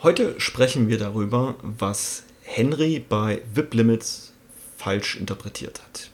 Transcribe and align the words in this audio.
Heute 0.00 0.40
sprechen 0.40 0.86
wir 0.86 0.96
darüber, 0.96 1.56
was 1.60 2.22
Henry 2.44 3.00
bei 3.00 3.42
VIP 3.52 3.74
Limits 3.74 4.32
falsch 4.76 5.16
interpretiert 5.16 5.80
hat. 5.82 6.10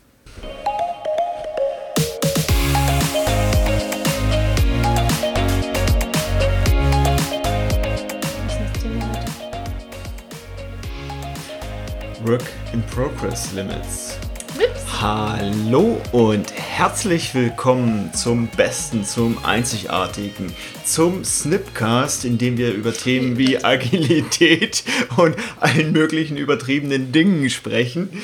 Work 12.25 12.45
in 12.73 12.83
Progress 12.87 13.53
Limits. 13.53 14.17
Ups. 14.57 15.03
Hallo 15.03 16.01
und 16.13 16.51
herzlich 16.77 17.37
willkommen 17.37 18.13
zum 18.15 18.49
besten, 18.49 19.05
zum 19.05 19.45
einzigartigen, 19.45 20.53
zum 20.85 21.23
Snipcast, 21.23 22.25
in 22.25 22.37
dem 22.37 22.59
wir 22.59 22.75
über 22.75 22.93
Themen 22.93 23.39
wie 23.39 23.59
Agilität 23.65 24.83
und 25.17 25.37
allen 25.61 25.93
möglichen 25.93 26.37
übertriebenen 26.37 27.13
Dingen 27.13 27.49
sprechen. 27.49 28.21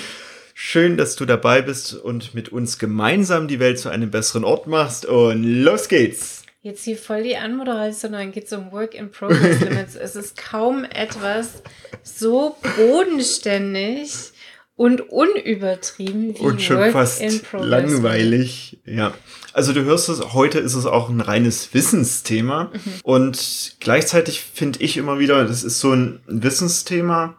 Schön, 0.53 0.97
dass 0.97 1.15
du 1.15 1.27
dabei 1.27 1.63
bist 1.63 1.95
und 1.95 2.35
mit 2.35 2.49
uns 2.49 2.81
gemeinsam 2.81 3.47
die 3.47 3.61
Welt 3.61 3.79
zu 3.79 3.89
einem 3.89 4.11
besseren 4.11 4.43
Ort 4.43 4.67
machst. 4.67 5.07
Und 5.07 5.45
los 5.45 5.87
geht's! 5.87 6.43
Jetzt 6.63 6.83
hier 6.83 6.97
voll 6.97 7.23
die 7.23 7.37
Anmoderation, 7.37 8.13
dann 8.13 8.33
geht 8.33 8.47
es 8.47 8.53
um 8.53 8.73
Work 8.73 8.97
in 8.97 9.13
Progress 9.13 9.61
Limits. 9.61 9.95
es 9.95 10.17
ist 10.17 10.37
kaum 10.37 10.83
etwas 10.85 11.63
so 12.03 12.57
bodenständig 12.77 14.33
und 14.81 15.03
unübertrieben 15.11 16.35
wie 16.37 16.41
und 16.41 16.63
schon 16.63 16.79
Work 16.79 16.93
fast 16.93 17.21
in 17.21 17.39
Progress. 17.43 17.69
langweilig. 17.69 18.79
Ja. 18.87 19.13
Also 19.53 19.75
du 19.75 19.85
hörst 19.85 20.09
es, 20.09 20.33
heute 20.33 20.59
ist 20.59 20.75
es 20.75 20.87
auch 20.87 21.11
ein 21.11 21.21
reines 21.21 21.75
Wissensthema. 21.75 22.71
Mhm. 22.73 22.81
Und 23.03 23.77
gleichzeitig 23.81 24.41
finde 24.41 24.81
ich 24.83 24.97
immer 24.97 25.19
wieder, 25.19 25.45
das 25.45 25.65
ist 25.65 25.81
so 25.81 25.93
ein 25.93 26.21
Wissensthema, 26.27 27.39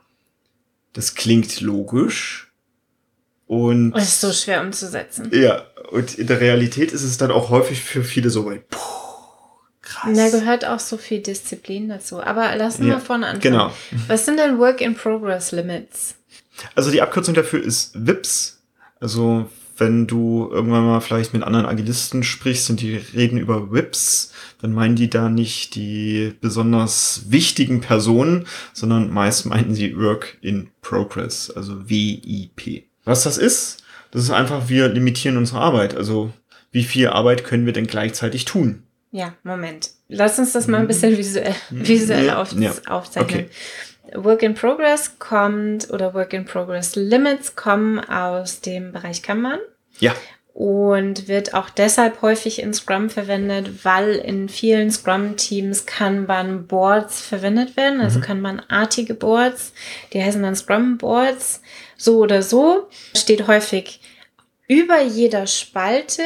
das 0.93 1.15
klingt 1.15 1.61
logisch. 1.61 2.51
Und 3.47 3.93
Und 3.93 3.99
es 3.99 4.09
ist 4.09 4.21
so 4.21 4.31
schwer 4.33 4.61
umzusetzen. 4.61 5.31
ja, 5.33 5.63
und 5.91 6.13
in 6.19 6.27
der 6.27 6.39
Realität 6.41 6.91
ist 6.91 7.01
es 7.03 7.17
dann 7.17 7.31
auch 7.31 7.49
häufig 7.49 7.81
für 7.81 8.03
viele 8.03 8.29
so 8.29 8.45
weit. 8.45 8.69
Puh, 8.69 8.77
krass. 9.81 10.15
Da 10.15 10.29
gehört 10.29 10.63
auch 10.65 10.79
so 10.79 10.95
viel 10.95 11.21
Disziplin 11.21 11.89
dazu. 11.89 12.21
Aber 12.21 12.55
lass 12.55 12.77
uns 12.77 12.87
Ja, 12.87 12.93
mal 12.93 12.99
vorne 13.01 13.25
anfangen. 13.25 13.41
genau. 13.41 13.71
Was 14.07 14.25
sind 14.25 14.37
denn 14.37 14.59
Work 14.59 14.79
in 14.81 14.93
Progress 14.95 15.51
Limits? 15.51 16.15
Also 16.75 16.91
die 16.91 17.01
Abkürzung 17.01 17.33
dafür 17.33 17.63
ist 17.63 17.91
WIPS. 17.95 18.61
Also 18.99 19.49
wenn 19.77 20.05
du 20.05 20.47
irgendwann 20.51 20.85
mal 20.85 20.99
vielleicht 20.99 21.33
mit 21.33 21.41
anderen 21.41 21.65
Agilisten 21.65 22.23
sprichst 22.23 22.69
und 22.69 22.81
die 22.81 22.97
reden 22.97 23.37
über 23.37 23.71
WIPS, 23.71 24.31
dann 24.61 24.73
meinen 24.73 24.95
die 24.95 25.09
da 25.09 25.27
nicht 25.27 25.73
die 25.73 26.33
besonders 26.39 27.23
wichtigen 27.29 27.81
Personen, 27.81 28.45
sondern 28.73 29.09
meist 29.11 29.47
meinten 29.47 29.73
sie 29.73 29.97
Work 29.97 30.37
in 30.41 30.69
Progress, 30.81 31.49
also 31.49 31.89
WIP. 31.89 32.83
Was 33.05 33.23
das 33.23 33.39
ist, 33.39 33.83
das 34.11 34.23
ist 34.23 34.29
einfach, 34.31 34.69
wir 34.69 34.87
limitieren 34.89 35.37
unsere 35.37 35.61
Arbeit. 35.61 35.95
Also 35.95 36.31
wie 36.71 36.83
viel 36.83 37.07
Arbeit 37.07 37.43
können 37.43 37.65
wir 37.65 37.73
denn 37.73 37.87
gleichzeitig 37.87 38.45
tun? 38.45 38.83
Ja, 39.11 39.33
Moment. 39.43 39.91
Lass 40.07 40.39
uns 40.39 40.53
das 40.53 40.67
mal 40.67 40.79
ein 40.79 40.87
bisschen 40.87 41.17
visuell, 41.17 41.55
visuell 41.69 42.25
Mhm. 42.25 42.29
Auf, 42.29 42.53
ja. 42.53 42.73
aufzeichnen. 42.87 43.45
Work 44.15 44.43
in 44.43 44.53
Progress 44.53 45.19
kommt 45.19 45.89
oder 45.91 46.13
Work 46.13 46.33
in 46.33 46.45
Progress 46.45 46.95
Limits 46.95 47.55
kommen 47.55 47.99
aus 47.99 48.61
dem 48.61 48.91
Bereich 48.91 49.21
Kanban 49.21 49.59
Ja, 49.99 50.15
und 50.53 51.27
wird 51.27 51.53
auch 51.53 51.69
deshalb 51.69 52.21
häufig 52.21 52.61
in 52.61 52.73
Scrum 52.73 53.09
verwendet, 53.09 53.85
weil 53.85 54.15
in 54.15 54.49
vielen 54.49 54.91
Scrum-Teams 54.91 55.85
Kanban-Boards 55.85 57.21
verwendet 57.21 57.77
werden, 57.77 58.01
also 58.01 58.19
Kanban-artige 58.19 59.13
Boards. 59.13 59.73
Die 60.11 60.21
heißen 60.21 60.43
dann 60.43 60.55
Scrum-Boards. 60.55 61.61
So 61.95 62.19
oder 62.19 62.41
so 62.41 62.89
steht 63.15 63.47
häufig 63.47 64.01
über 64.67 65.01
jeder 65.01 65.47
Spalte 65.47 66.23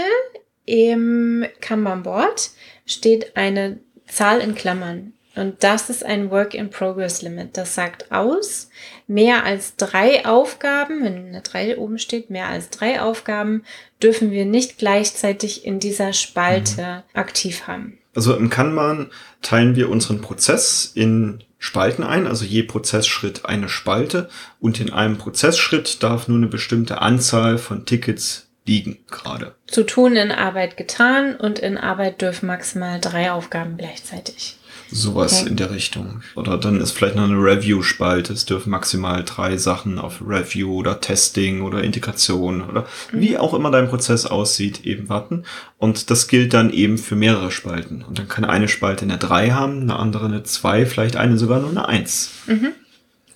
im 0.66 1.46
Kanban-Board 1.62 2.50
steht 2.86 3.38
eine 3.38 3.80
Zahl 4.08 4.40
in 4.40 4.56
Klammern. 4.56 5.14
Und 5.36 5.64
das 5.64 5.90
ist 5.90 6.06
ein 6.06 6.32
Work-in-Progress-Limit. 6.32 7.58
Das 7.58 7.76
sagt 7.76 8.12
aus, 8.12 8.70
mehr 9.08 9.44
als 9.44 9.76
drei 9.76 10.26
Aufgaben, 10.26 11.04
wenn 11.04 11.28
eine 11.28 11.42
3 11.42 11.78
oben 11.78 12.00
steht, 12.00 12.30
mehr 12.30 12.48
als 12.48 12.70
drei 12.70 13.02
Aufgaben 13.02 13.64
dürfen 14.02 14.32
wir 14.32 14.46
nicht 14.46 14.78
gleichzeitig 14.78 15.66
in 15.66 15.80
dieser 15.80 16.14
Spalte 16.14 17.04
aktiv 17.14 17.68
haben. 17.68 18.00
Also 18.16 18.36
im 18.36 18.50
Kanban 18.50 19.12
teilen 19.42 19.76
wir 19.76 19.90
unseren 19.90 20.22
Prozess 20.22 20.92
in 20.96 21.44
Spalten 21.58 22.04
ein, 22.04 22.28
also 22.28 22.46
je 22.46 22.64
Prozessschritt 22.64 23.46
eine 23.46 23.70
Spalte 23.70 24.30
und 24.60 24.80
in 24.80 24.94
einem 24.94 25.18
Prozessschritt 25.18 26.02
darf 26.04 26.28
nur 26.28 26.38
eine 26.38 26.48
bestimmte 26.48 27.02
Anzahl 27.02 27.58
von 27.58 27.86
Tickets 27.86 28.48
liegen 28.66 29.00
gerade. 29.10 29.56
Zu 29.68 29.84
tun 29.84 30.16
in 30.16 30.32
Arbeit 30.32 30.78
getan 30.78 31.36
und 31.36 31.60
in 31.60 31.78
Arbeit 31.78 32.22
dürfen 32.22 32.48
maximal 32.48 33.00
drei 33.00 33.32
Aufgaben 33.32 33.78
gleichzeitig. 33.78 34.58
Sowas 34.92 35.42
Okay. 35.42 35.50
in 35.50 35.56
der 35.56 35.72
Richtung. 35.72 36.22
Oder 36.36 36.58
dann 36.58 36.80
ist 36.80 36.92
vielleicht 36.92 37.16
noch 37.16 37.24
eine 37.24 37.36
Review-Spalte. 37.36 38.34
Es 38.34 38.46
dürfen 38.46 38.70
maximal 38.70 39.24
drei 39.24 39.58
Sachen 39.58 40.00
auf 40.00 40.22
Review 40.26 40.74
oder 40.74 41.02
Testing 41.02 41.62
oder 41.62 41.84
Integration 41.84 42.62
oder 42.62 42.86
wie 43.12 43.38
auch 43.38 43.54
immer 43.54 43.72
dein 43.72 43.90
Prozess 43.90 44.26
aussieht, 44.26 44.86
eben 44.86 45.10
warten. 45.10 45.44
Und 45.78 46.10
das 46.12 46.28
gilt 46.28 46.54
dann 46.54 46.72
eben 46.72 46.98
für 46.98 47.16
mehrere 47.16 47.52
Spalten. 47.52 48.04
Und 48.04 48.20
dann 48.20 48.28
kann 48.28 48.46
eine 48.46 48.68
Spalte 48.68 49.06
eine 49.06 49.18
3 49.18 49.52
haben, 49.52 49.82
eine 49.82 49.96
andere 49.98 50.26
eine 50.26 50.44
2, 50.44 50.86
vielleicht 50.86 51.16
eine 51.16 51.38
sogar 51.38 51.60
nur 51.60 51.72
eine 51.72 51.88
1. 51.88 52.32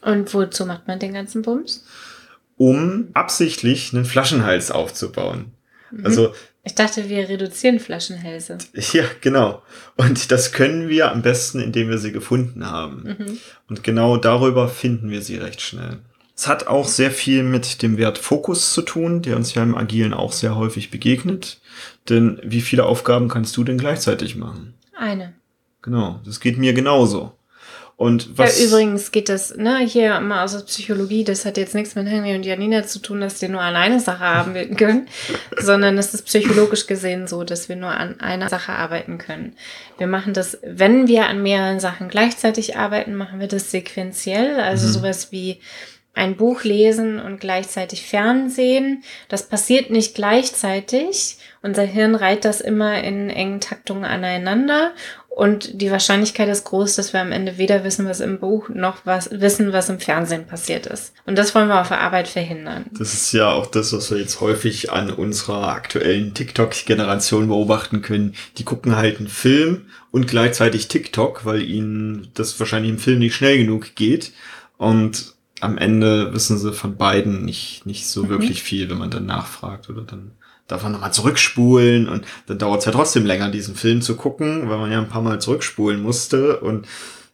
Und 0.01 0.33
wozu 0.33 0.65
macht 0.65 0.87
man 0.87 0.99
den 0.99 1.13
ganzen 1.13 1.41
Bums? 1.41 1.83
um 2.57 3.07
absichtlich 3.13 3.93
einen 3.93 4.03
Flaschenhals 4.03 4.69
aufzubauen. 4.69 5.53
Also, 6.03 6.33
Ich 6.63 6.75
dachte, 6.75 7.09
wir 7.09 7.29
reduzieren 7.29 7.79
Flaschenhälse. 7.79 8.57
ja, 8.93 9.03
genau. 9.21 9.61
Und 9.95 10.31
das 10.31 10.51
können 10.51 10.89
wir 10.89 11.11
am 11.11 11.21
besten, 11.21 11.59
indem 11.59 11.89
wir 11.89 11.97
sie 11.97 12.11
gefunden 12.11 12.69
haben. 12.69 13.39
Und 13.67 13.83
genau 13.83 14.17
darüber 14.17 14.67
finden 14.67 15.09
wir 15.09 15.21
sie 15.21 15.37
recht 15.37 15.61
schnell. 15.61 15.99
Es 16.35 16.47
hat 16.47 16.67
auch 16.67 16.87
sehr 16.87 17.11
viel 17.11 17.43
mit 17.43 17.81
dem 17.81 17.97
Wert 17.97 18.17
Fokus 18.17 18.73
zu 18.73 18.81
tun, 18.81 19.21
der 19.21 19.35
uns 19.35 19.55
ja 19.55 19.63
im 19.63 19.75
Agilen 19.75 20.13
auch 20.13 20.31
sehr 20.31 20.55
häufig 20.55 20.89
begegnet. 20.89 21.59
Denn 22.07 22.39
wie 22.43 22.61
viele 22.61 22.85
Aufgaben 22.85 23.27
kannst 23.27 23.57
du 23.57 23.65
denn 23.65 23.77
gleichzeitig 23.77 24.37
machen? 24.37 24.73
Eine. 24.97 25.33
Genau, 25.81 26.21
das 26.25 26.39
geht 26.39 26.57
mir 26.57 26.73
genauso. 26.73 27.33
Und 27.99 28.37
was 28.37 28.57
Ja, 28.57 28.65
übrigens 28.65 29.11
geht 29.11 29.27
das, 29.27 29.57
ne, 29.57 29.79
hier 29.79 30.21
mal 30.21 30.45
aus 30.45 30.53
der 30.53 30.63
Psychologie, 30.63 31.25
das 31.25 31.43
hat 31.43 31.57
jetzt 31.57 31.75
nichts 31.75 31.95
mit 31.95 32.07
Henry 32.07 32.33
und 32.33 32.45
Janina 32.45 32.83
zu 32.83 32.99
tun, 32.99 33.19
dass 33.19 33.39
die 33.39 33.49
nur 33.49 33.59
an 33.59 33.75
eine 33.75 33.99
Sache 33.99 34.23
arbeiten 34.23 34.77
können, 34.77 35.09
sondern 35.57 35.97
es 35.97 36.13
ist 36.13 36.25
psychologisch 36.25 36.87
gesehen 36.87 37.27
so, 37.27 37.43
dass 37.43 37.67
wir 37.67 37.75
nur 37.75 37.89
an 37.89 38.21
einer 38.21 38.47
Sache 38.47 38.71
arbeiten 38.71 39.17
können. 39.17 39.51
Wir 39.97 40.07
machen 40.07 40.33
das, 40.33 40.59
wenn 40.63 41.09
wir 41.09 41.27
an 41.27 41.43
mehreren 41.43 41.81
Sachen 41.81 42.07
gleichzeitig 42.07 42.77
arbeiten, 42.77 43.15
machen 43.15 43.41
wir 43.41 43.49
das 43.49 43.69
sequenziell, 43.69 44.61
also 44.61 44.87
sowas 44.87 45.33
wie 45.33 45.59
ein 46.19 46.35
Buch 46.35 46.63
lesen 46.63 47.19
und 47.19 47.39
gleichzeitig 47.39 48.05
Fernsehen. 48.05 49.03
Das 49.29 49.47
passiert 49.47 49.89
nicht 49.89 50.15
gleichzeitig. 50.15 51.37
Unser 51.61 51.83
Hirn 51.83 52.13
reiht 52.13 52.45
das 52.45 52.61
immer 52.61 53.01
in 53.01 53.29
engen 53.29 53.61
Taktungen 53.61 54.03
aneinander. 54.03 54.91
Und 55.29 55.81
die 55.81 55.89
Wahrscheinlichkeit 55.89 56.49
ist 56.49 56.65
groß, 56.65 56.97
dass 56.97 57.13
wir 57.13 57.21
am 57.21 57.31
Ende 57.31 57.57
weder 57.57 57.85
wissen, 57.85 58.05
was 58.05 58.19
im 58.19 58.39
Buch, 58.39 58.67
noch 58.67 59.05
was 59.05 59.29
wissen, 59.31 59.71
was 59.71 59.87
im 59.87 60.01
Fernsehen 60.01 60.45
passiert 60.45 60.85
ist. 60.85 61.13
Und 61.25 61.37
das 61.37 61.55
wollen 61.55 61.69
wir 61.69 61.79
auf 61.79 61.87
der 61.87 62.01
Arbeit 62.01 62.27
verhindern. 62.27 62.85
Das 62.91 63.13
ist 63.13 63.31
ja 63.31 63.49
auch 63.49 63.67
das, 63.67 63.93
was 63.93 64.11
wir 64.11 64.17
jetzt 64.17 64.41
häufig 64.41 64.91
an 64.91 65.09
unserer 65.09 65.69
aktuellen 65.69 66.33
TikTok-Generation 66.33 67.47
beobachten 67.47 68.01
können. 68.01 68.35
Die 68.57 68.65
gucken 68.65 68.97
halt 68.97 69.19
einen 69.19 69.29
Film 69.29 69.85
und 70.11 70.27
gleichzeitig 70.27 70.89
TikTok, 70.89 71.45
weil 71.45 71.61
ihnen 71.61 72.27
das 72.33 72.59
wahrscheinlich 72.59 72.91
im 72.91 72.99
Film 72.99 73.19
nicht 73.19 73.35
schnell 73.35 73.59
genug 73.59 73.95
geht. 73.95 74.33
Und 74.77 75.38
am 75.61 75.77
Ende 75.77 76.33
wissen 76.33 76.57
sie 76.57 76.73
von 76.73 76.95
beiden 76.97 77.45
nicht, 77.45 77.85
nicht 77.85 78.07
so 78.07 78.29
wirklich 78.29 78.63
viel, 78.63 78.89
wenn 78.89 78.97
man 78.97 79.11
dann 79.11 79.25
nachfragt 79.25 79.89
oder 79.89 80.01
dann 80.01 80.31
darf 80.67 80.83
man 80.83 80.91
nochmal 80.91 81.13
zurückspulen 81.13 82.07
und 82.07 82.25
dann 82.47 82.59
dauert 82.59 82.79
es 82.79 82.85
ja 82.85 82.91
trotzdem 82.91 83.25
länger, 83.25 83.49
diesen 83.49 83.75
Film 83.75 84.01
zu 84.01 84.15
gucken, 84.15 84.69
weil 84.69 84.77
man 84.77 84.91
ja 84.91 84.99
ein 84.99 85.09
paar 85.09 85.21
Mal 85.21 85.41
zurückspulen 85.41 86.01
musste 86.01 86.59
und 86.59 86.87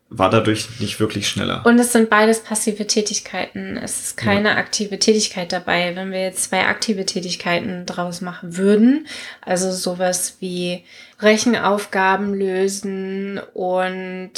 war 0.09 0.29
dadurch 0.29 0.79
nicht 0.79 0.99
wirklich 0.99 1.27
schneller. 1.27 1.65
Und 1.65 1.79
es 1.79 1.91
sind 1.91 2.09
beides 2.09 2.41
passive 2.41 2.85
Tätigkeiten. 2.85 3.75
Es 3.75 4.01
ist 4.01 4.17
keine 4.17 4.55
aktive 4.55 4.99
Tätigkeit 4.99 5.51
dabei. 5.51 5.95
Wenn 5.95 6.11
wir 6.11 6.21
jetzt 6.21 6.43
zwei 6.43 6.67
aktive 6.67 7.05
Tätigkeiten 7.05 7.85
draus 7.85 8.21
machen 8.21 8.55
würden, 8.55 9.07
also 9.41 9.71
sowas 9.71 10.37
wie 10.39 10.83
Rechenaufgaben 11.19 12.33
lösen 12.33 13.41
und 13.53 14.33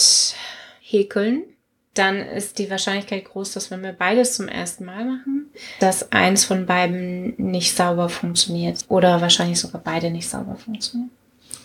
häkeln, 0.80 1.44
dann 1.97 2.17
ist 2.17 2.59
die 2.59 2.69
Wahrscheinlichkeit 2.69 3.25
groß, 3.25 3.53
dass 3.53 3.71
wenn 3.71 3.81
wir 3.81 3.94
beides 3.94 4.35
zum 4.35 4.47
ersten 4.47 4.85
Mal 4.85 5.05
machen, 5.05 5.49
dass 5.79 6.11
eins 6.11 6.45
von 6.45 6.65
beiden 6.65 7.33
nicht 7.38 7.75
sauber 7.75 8.09
funktioniert. 8.09 8.85
Oder 8.88 9.21
wahrscheinlich 9.21 9.59
sogar 9.59 9.81
beide 9.83 10.11
nicht 10.11 10.29
sauber 10.29 10.55
funktionieren. 10.55 11.11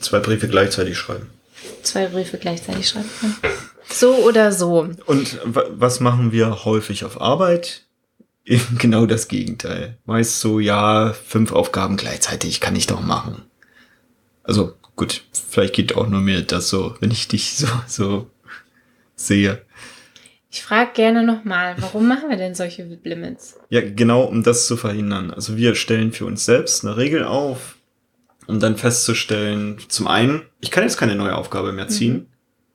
Zwei 0.00 0.20
Briefe 0.20 0.48
gleichzeitig 0.48 0.96
schreiben. 0.96 1.30
Zwei 1.82 2.06
Briefe 2.06 2.38
gleichzeitig 2.38 2.88
schreiben 2.88 3.10
können. 3.20 3.36
So 3.88 4.14
oder 4.24 4.52
so. 4.52 4.88
Und 5.04 5.38
was 5.44 6.00
machen 6.00 6.32
wir 6.32 6.64
häufig 6.64 7.04
auf 7.04 7.20
Arbeit? 7.20 7.84
Eben 8.44 8.78
genau 8.78 9.04
das 9.04 9.28
Gegenteil. 9.28 9.98
Meist 10.06 10.40
so, 10.40 10.60
ja, 10.60 11.12
fünf 11.12 11.52
Aufgaben 11.52 11.96
gleichzeitig 11.98 12.60
kann 12.60 12.74
ich 12.74 12.86
doch 12.86 13.00
machen. 13.00 13.42
Also 14.44 14.74
gut, 14.96 15.24
vielleicht 15.48 15.74
geht 15.74 15.94
auch 15.94 16.08
nur 16.08 16.20
mir 16.20 16.42
das 16.42 16.68
so, 16.68 16.96
wenn 17.00 17.10
ich 17.10 17.28
dich 17.28 17.54
so, 17.54 17.66
so 17.86 18.30
sehe. 19.14 19.62
Ich 20.52 20.62
frage 20.62 20.90
gerne 20.92 21.24
nochmal, 21.24 21.76
warum 21.78 22.06
machen 22.06 22.28
wir 22.28 22.36
denn 22.36 22.54
solche 22.54 22.84
Limits? 23.04 23.58
Ja, 23.70 23.80
genau, 23.80 24.24
um 24.24 24.42
das 24.42 24.66
zu 24.66 24.76
verhindern. 24.76 25.30
Also 25.30 25.56
wir 25.56 25.74
stellen 25.74 26.12
für 26.12 26.26
uns 26.26 26.44
selbst 26.44 26.84
eine 26.84 26.98
Regel 26.98 27.24
auf, 27.24 27.76
um 28.46 28.60
dann 28.60 28.76
festzustellen, 28.76 29.78
zum 29.88 30.06
einen, 30.06 30.42
ich 30.60 30.70
kann 30.70 30.84
jetzt 30.84 30.98
keine 30.98 31.14
neue 31.14 31.36
Aufgabe 31.36 31.72
mehr 31.72 31.88
ziehen, 31.88 32.14
mhm. 32.14 32.26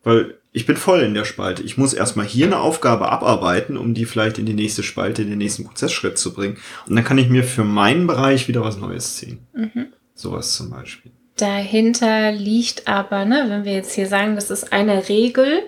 weil 0.03 0.33
ich 0.53 0.65
bin 0.65 0.75
voll 0.75 1.01
in 1.01 1.13
der 1.13 1.24
Spalte. 1.24 1.62
Ich 1.62 1.77
muss 1.77 1.94
erstmal 1.94 2.25
hier 2.25 2.47
eine 2.47 2.62
Aufgabe 2.62 3.12
abarbeiten, 3.12 3.77
um 3.77 3.94
die 3.94 4.06
vielleicht 4.06 4.39
in 4.39 4.47
die 4.47 4.56
nächste 4.56 4.81
Spalte, 4.81 5.21
in 5.21 5.29
den 5.29 5.38
nächsten 5.38 5.63
Prozessschritt 5.63 6.18
zu 6.18 6.33
bringen. 6.33 6.57
Und 6.88 6.95
dann 6.95 7.06
kann 7.06 7.19
ich 7.19 7.29
mir 7.29 7.44
für 7.44 7.63
meinen 7.63 8.07
Bereich 8.07 8.47
wieder 8.47 8.62
was 8.62 8.77
Neues 8.77 9.18
ziehen. 9.18 9.45
Mhm. 9.53 9.85
Sowas 10.15 10.56
zum 10.56 10.71
Beispiel. 10.71 11.12
Dahinter 11.35 12.31
liegt 12.31 12.88
aber, 12.88 13.24
ne, 13.25 13.45
wenn 13.50 13.63
wir 13.63 13.74
jetzt 13.74 13.94
hier 13.94 14.07
sagen, 14.07 14.33
das 14.33 14.50
ist 14.50 14.74
eine 14.74 15.07
Regel, 15.07 15.62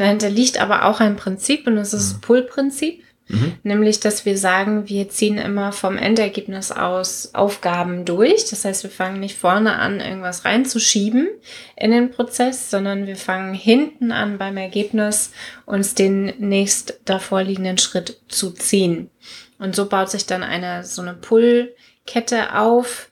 dahinter 0.00 0.30
liegt 0.30 0.60
aber 0.60 0.86
auch 0.86 1.00
ein 1.00 1.16
Prinzip 1.16 1.66
und 1.66 1.76
das 1.76 1.92
ist 1.92 2.12
das 2.12 2.14
mhm. 2.14 2.20
Pull-Prinzip. 2.22 3.04
Mhm. 3.28 3.52
Nämlich, 3.62 4.00
dass 4.00 4.24
wir 4.24 4.36
sagen, 4.36 4.88
wir 4.88 5.08
ziehen 5.08 5.38
immer 5.38 5.70
vom 5.72 5.96
Endergebnis 5.96 6.72
aus 6.72 7.34
Aufgaben 7.34 8.04
durch. 8.04 8.46
Das 8.50 8.64
heißt, 8.64 8.82
wir 8.82 8.90
fangen 8.90 9.20
nicht 9.20 9.38
vorne 9.38 9.74
an, 9.78 10.00
irgendwas 10.00 10.44
reinzuschieben 10.44 11.28
in 11.76 11.92
den 11.92 12.10
Prozess, 12.10 12.70
sondern 12.70 13.06
wir 13.06 13.16
fangen 13.16 13.54
hinten 13.54 14.10
an 14.10 14.38
beim 14.38 14.56
Ergebnis, 14.56 15.30
uns 15.64 15.94
den 15.94 16.34
nächst 16.38 17.00
davor 17.04 17.44
liegenden 17.44 17.78
Schritt 17.78 18.20
zu 18.26 18.50
ziehen. 18.50 19.10
Und 19.58 19.76
so 19.76 19.88
baut 19.88 20.10
sich 20.10 20.26
dann 20.26 20.42
eine, 20.42 20.82
so 20.84 21.02
eine 21.02 21.14
Pull-Kette 21.14 22.58
auf, 22.58 23.09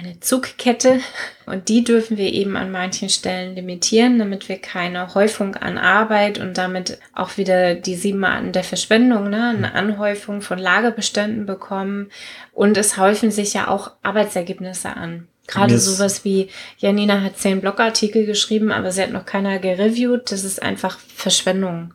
eine 0.00 0.18
Zugkette 0.20 1.00
und 1.46 1.68
die 1.68 1.84
dürfen 1.84 2.16
wir 2.16 2.32
eben 2.32 2.56
an 2.56 2.70
manchen 2.70 3.08
Stellen 3.08 3.54
limitieren, 3.54 4.18
damit 4.18 4.48
wir 4.48 4.58
keine 4.58 5.14
Häufung 5.14 5.56
an 5.56 5.78
Arbeit 5.78 6.38
und 6.38 6.56
damit 6.56 6.98
auch 7.14 7.36
wieder 7.36 7.74
die 7.74 7.96
sieben 7.96 8.24
Arten 8.24 8.52
der 8.52 8.64
Verschwendung, 8.64 9.28
ne, 9.28 9.50
eine 9.50 9.74
Anhäufung 9.74 10.40
von 10.40 10.58
Lagerbeständen 10.58 11.46
bekommen 11.46 12.10
und 12.52 12.76
es 12.76 12.96
häufen 12.96 13.30
sich 13.30 13.54
ja 13.54 13.68
auch 13.68 13.92
Arbeitsergebnisse 14.02 14.96
an. 14.96 15.28
Gerade 15.46 15.74
yes. 15.74 15.84
sowas 15.84 16.24
wie 16.24 16.48
Janina 16.78 17.22
hat 17.22 17.38
zehn 17.38 17.60
Blogartikel 17.60 18.24
geschrieben, 18.24 18.70
aber 18.70 18.92
sie 18.92 19.02
hat 19.02 19.10
noch 19.10 19.24
keiner 19.24 19.58
gereviewt. 19.58 20.30
Das 20.30 20.44
ist 20.44 20.62
einfach 20.62 20.98
Verschwendung. 21.16 21.92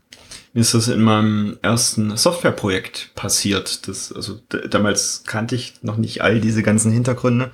Mir 0.55 0.61
ist 0.61 0.73
das 0.73 0.87
in 0.87 1.01
meinem 1.01 1.57
ersten 1.61 2.15
Softwareprojekt 2.15 3.11
passiert. 3.13 3.89
Das, 3.89 4.13
also 4.13 4.39
damals 4.71 5.23
kannte 5.25 5.53
ich 5.53 5.73
noch 5.81 5.97
nicht 5.97 6.21
all 6.21 6.39
diese 6.39 6.63
ganzen 6.63 6.93
Hintergründe. 6.93 7.51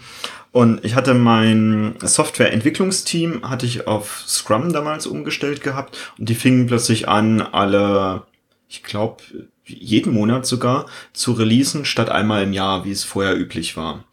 Und 0.51 0.83
ich 0.83 0.95
hatte 0.95 1.13
mein 1.13 1.95
Softwareentwicklungsteam 2.01 3.49
hatte 3.49 3.65
ich 3.65 3.87
auf 3.87 4.23
Scrum 4.27 4.73
damals 4.73 5.07
umgestellt 5.07 5.61
gehabt 5.61 5.97
und 6.17 6.27
die 6.27 6.35
fingen 6.35 6.67
plötzlich 6.67 7.07
an, 7.07 7.41
alle, 7.41 8.23
ich 8.67 8.83
glaube, 8.83 9.23
jeden 9.65 10.13
Monat 10.13 10.45
sogar 10.45 10.87
zu 11.13 11.31
releasen, 11.31 11.85
statt 11.85 12.09
einmal 12.09 12.43
im 12.43 12.51
Jahr, 12.51 12.83
wie 12.83 12.91
es 12.91 13.05
vorher 13.05 13.37
üblich 13.39 13.77
war. 13.77 14.03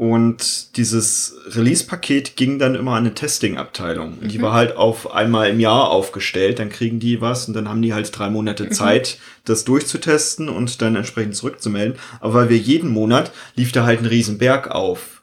Und 0.00 0.78
dieses 0.78 1.36
Release-Paket 1.50 2.34
ging 2.34 2.58
dann 2.58 2.74
immer 2.74 2.92
an 2.92 3.04
eine 3.04 3.14
Testing-Abteilung. 3.14 4.16
Mhm. 4.20 4.28
Die 4.28 4.40
war 4.40 4.54
halt 4.54 4.74
auf 4.74 5.12
einmal 5.12 5.50
im 5.50 5.60
Jahr 5.60 5.90
aufgestellt. 5.90 6.58
Dann 6.58 6.70
kriegen 6.70 7.00
die 7.00 7.20
was 7.20 7.46
und 7.48 7.52
dann 7.52 7.68
haben 7.68 7.82
die 7.82 7.92
halt 7.92 8.18
drei 8.18 8.30
Monate 8.30 8.64
mhm. 8.64 8.72
Zeit, 8.72 9.18
das 9.44 9.64
durchzutesten 9.64 10.48
und 10.48 10.80
dann 10.80 10.96
entsprechend 10.96 11.36
zurückzumelden. 11.36 11.98
Aber 12.20 12.32
weil 12.32 12.48
wir 12.48 12.56
jeden 12.56 12.88
Monat 12.88 13.30
lief 13.56 13.72
da 13.72 13.84
halt 13.84 14.00
ein 14.00 14.06
Riesenberg 14.06 14.70
auf. 14.70 15.19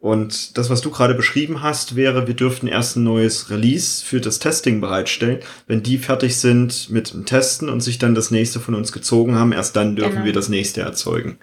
Und 0.00 0.56
das, 0.56 0.70
was 0.70 0.80
du 0.80 0.90
gerade 0.90 1.14
beschrieben 1.14 1.62
hast, 1.62 1.96
wäre, 1.96 2.28
wir 2.28 2.34
dürften 2.34 2.68
erst 2.68 2.96
ein 2.96 3.02
neues 3.02 3.50
Release 3.50 4.04
für 4.04 4.20
das 4.20 4.38
Testing 4.38 4.80
bereitstellen. 4.80 5.40
Wenn 5.66 5.82
die 5.82 5.98
fertig 5.98 6.36
sind 6.36 6.88
mit 6.88 7.12
dem 7.12 7.26
Testen 7.26 7.68
und 7.68 7.80
sich 7.80 7.98
dann 7.98 8.14
das 8.14 8.30
nächste 8.30 8.60
von 8.60 8.76
uns 8.76 8.92
gezogen 8.92 9.34
haben, 9.34 9.52
erst 9.52 9.74
dann 9.74 9.96
dürfen 9.96 10.12
genau. 10.12 10.24
wir 10.24 10.32
das 10.32 10.48
nächste 10.48 10.82
erzeugen. 10.82 11.38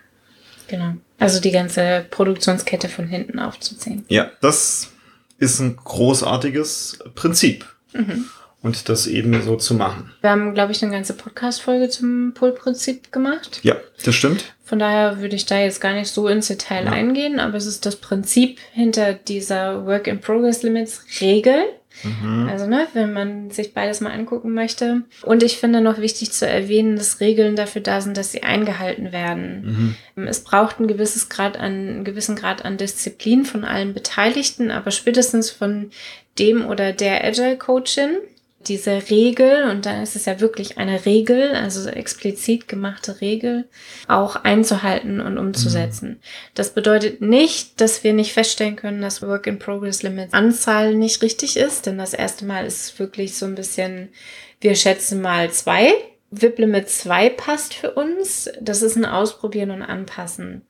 Genau. 0.67 0.93
Also 1.19 1.41
die 1.41 1.51
ganze 1.51 2.05
Produktionskette 2.09 2.87
von 2.87 3.07
hinten 3.07 3.39
aufzuziehen. 3.39 4.05
Ja, 4.07 4.31
das 4.41 4.89
ist 5.37 5.59
ein 5.59 5.75
großartiges 5.75 6.99
Prinzip. 7.13 7.65
Mhm. 7.93 8.25
Und 8.65 8.89
das 8.89 9.05
eben 9.05 9.39
so 9.43 9.57
zu 9.57 9.75
machen. 9.75 10.11
Wir 10.21 10.31
haben, 10.31 10.55
glaube 10.55 10.71
ich, 10.71 10.81
eine 10.81 10.91
ganze 10.91 11.13
Podcast-Folge 11.13 11.87
zum 11.89 12.33
Pull-Prinzip 12.33 13.11
gemacht. 13.11 13.59
Ja, 13.61 13.75
das 14.03 14.15
stimmt. 14.15 14.55
Von 14.63 14.79
daher 14.79 15.21
würde 15.21 15.35
ich 15.35 15.45
da 15.45 15.59
jetzt 15.59 15.79
gar 15.79 15.93
nicht 15.93 16.07
so 16.09 16.27
ins 16.27 16.47
Detail 16.47 16.85
ja. 16.85 16.91
eingehen, 16.91 17.39
aber 17.39 17.57
es 17.57 17.67
ist 17.67 17.85
das 17.85 17.97
Prinzip 17.97 18.57
hinter 18.73 19.13
dieser 19.13 19.85
Work-in-Progress-Limits-Regel. 19.85 21.63
Mhm. 22.01 22.49
Also, 22.49 22.65
ne, 22.65 22.87
wenn 22.93 23.13
man 23.13 23.51
sich 23.51 23.75
beides 23.75 24.01
mal 24.01 24.11
angucken 24.11 24.55
möchte. 24.55 25.03
Und 25.21 25.43
ich 25.43 25.57
finde 25.57 25.81
noch 25.81 25.99
wichtig 25.99 26.31
zu 26.31 26.47
erwähnen, 26.47 26.95
dass 26.95 27.19
Regeln 27.19 27.55
dafür 27.55 27.83
da 27.83 28.01
sind, 28.01 28.17
dass 28.17 28.31
sie 28.31 28.41
eingehalten 28.41 29.11
werden. 29.11 29.95
Mhm. 30.15 30.27
Es 30.27 30.43
braucht 30.43 30.79
ein 30.79 30.87
gewisses 30.87 31.29
Grad 31.29 31.55
an, 31.55 31.65
einen 31.65 32.03
gewissen 32.03 32.35
Grad 32.35 32.65
an 32.65 32.77
Disziplin 32.77 33.45
von 33.45 33.63
allen 33.63 33.93
Beteiligten, 33.93 34.71
aber 34.71 34.89
spätestens 34.89 35.51
von 35.51 35.91
dem 36.39 36.65
oder 36.65 36.93
der 36.93 37.23
Agile 37.23 37.57
Coachin 37.57 38.17
diese 38.67 39.09
Regel, 39.09 39.69
und 39.69 39.85
da 39.85 40.01
ist 40.01 40.15
es 40.15 40.25
ja 40.25 40.39
wirklich 40.39 40.77
eine 40.77 41.05
Regel, 41.05 41.53
also 41.53 41.89
explizit 41.89 42.67
gemachte 42.67 43.21
Regel, 43.21 43.67
auch 44.07 44.35
einzuhalten 44.35 45.21
und 45.21 45.37
umzusetzen. 45.37 46.09
Mhm. 46.09 46.19
Das 46.53 46.73
bedeutet 46.73 47.21
nicht, 47.21 47.79
dass 47.81 48.03
wir 48.03 48.13
nicht 48.13 48.33
feststellen 48.33 48.75
können, 48.75 49.01
dass 49.01 49.21
Work 49.21 49.47
in 49.47 49.59
Progress 49.59 50.03
Limits 50.03 50.33
Anzahl 50.33 50.95
nicht 50.95 51.21
richtig 51.21 51.57
ist, 51.57 51.85
denn 51.85 51.97
das 51.97 52.13
erste 52.13 52.45
Mal 52.45 52.65
ist 52.65 52.99
wirklich 52.99 53.35
so 53.37 53.45
ein 53.45 53.55
bisschen, 53.55 54.09
wir 54.61 54.75
schätzen 54.75 55.21
mal 55.21 55.51
zwei. 55.51 55.93
WIP 56.31 56.59
Limit 56.59 56.89
2 56.89 57.29
passt 57.29 57.73
für 57.75 57.91
uns. 57.91 58.49
Das 58.59 58.81
ist 58.81 58.97
ein 58.97 59.05
Ausprobieren 59.05 59.71
und 59.71 59.83
Anpassen. 59.83 60.63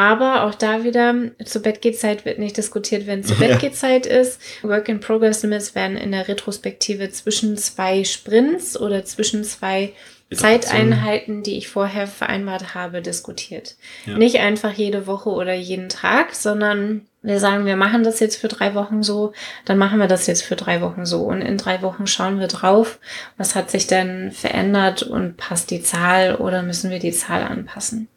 Aber 0.00 0.44
auch 0.44 0.54
da 0.54 0.82
wieder, 0.82 1.14
zur 1.44 1.60
Bettgehzeit 1.60 2.24
wird 2.24 2.38
nicht 2.38 2.56
diskutiert, 2.56 3.06
wenn 3.06 3.22
zur 3.22 3.36
Bettgehzeit 3.36 4.06
ist. 4.06 4.40
Work 4.62 4.88
in 4.88 4.98
Progress 4.98 5.42
Limits 5.42 5.74
werden 5.74 5.98
in 5.98 6.12
der 6.12 6.26
Retrospektive 6.26 7.10
zwischen 7.10 7.58
zwei 7.58 8.02
Sprints 8.04 8.80
oder 8.80 9.04
zwischen 9.04 9.44
zwei 9.44 9.92
Zeiteinheiten, 10.32 11.42
die 11.42 11.58
ich 11.58 11.68
vorher 11.68 12.06
vereinbart 12.06 12.74
habe, 12.74 13.02
diskutiert. 13.02 13.76
Ja. 14.06 14.16
Nicht 14.16 14.36
einfach 14.36 14.72
jede 14.72 15.06
Woche 15.06 15.28
oder 15.28 15.52
jeden 15.52 15.90
Tag, 15.90 16.34
sondern 16.34 17.02
wir 17.22 17.38
sagen, 17.38 17.66
wir 17.66 17.76
machen 17.76 18.02
das 18.02 18.18
jetzt 18.18 18.36
für 18.36 18.48
drei 18.48 18.74
Wochen 18.74 19.02
so, 19.02 19.32
dann 19.66 19.76
machen 19.76 19.98
wir 19.98 20.06
das 20.06 20.26
jetzt 20.26 20.42
für 20.42 20.56
drei 20.56 20.80
Wochen 20.80 21.04
so. 21.04 21.24
Und 21.24 21.42
in 21.42 21.58
drei 21.58 21.82
Wochen 21.82 22.06
schauen 22.06 22.40
wir 22.40 22.46
drauf, 22.46 22.98
was 23.36 23.54
hat 23.54 23.70
sich 23.70 23.86
denn 23.86 24.32
verändert 24.32 25.02
und 25.02 25.36
passt 25.36 25.70
die 25.70 25.82
Zahl 25.82 26.36
oder 26.36 26.62
müssen 26.62 26.90
wir 26.90 26.98
die 26.98 27.12
Zahl 27.12 27.42
anpassen. 27.42 28.08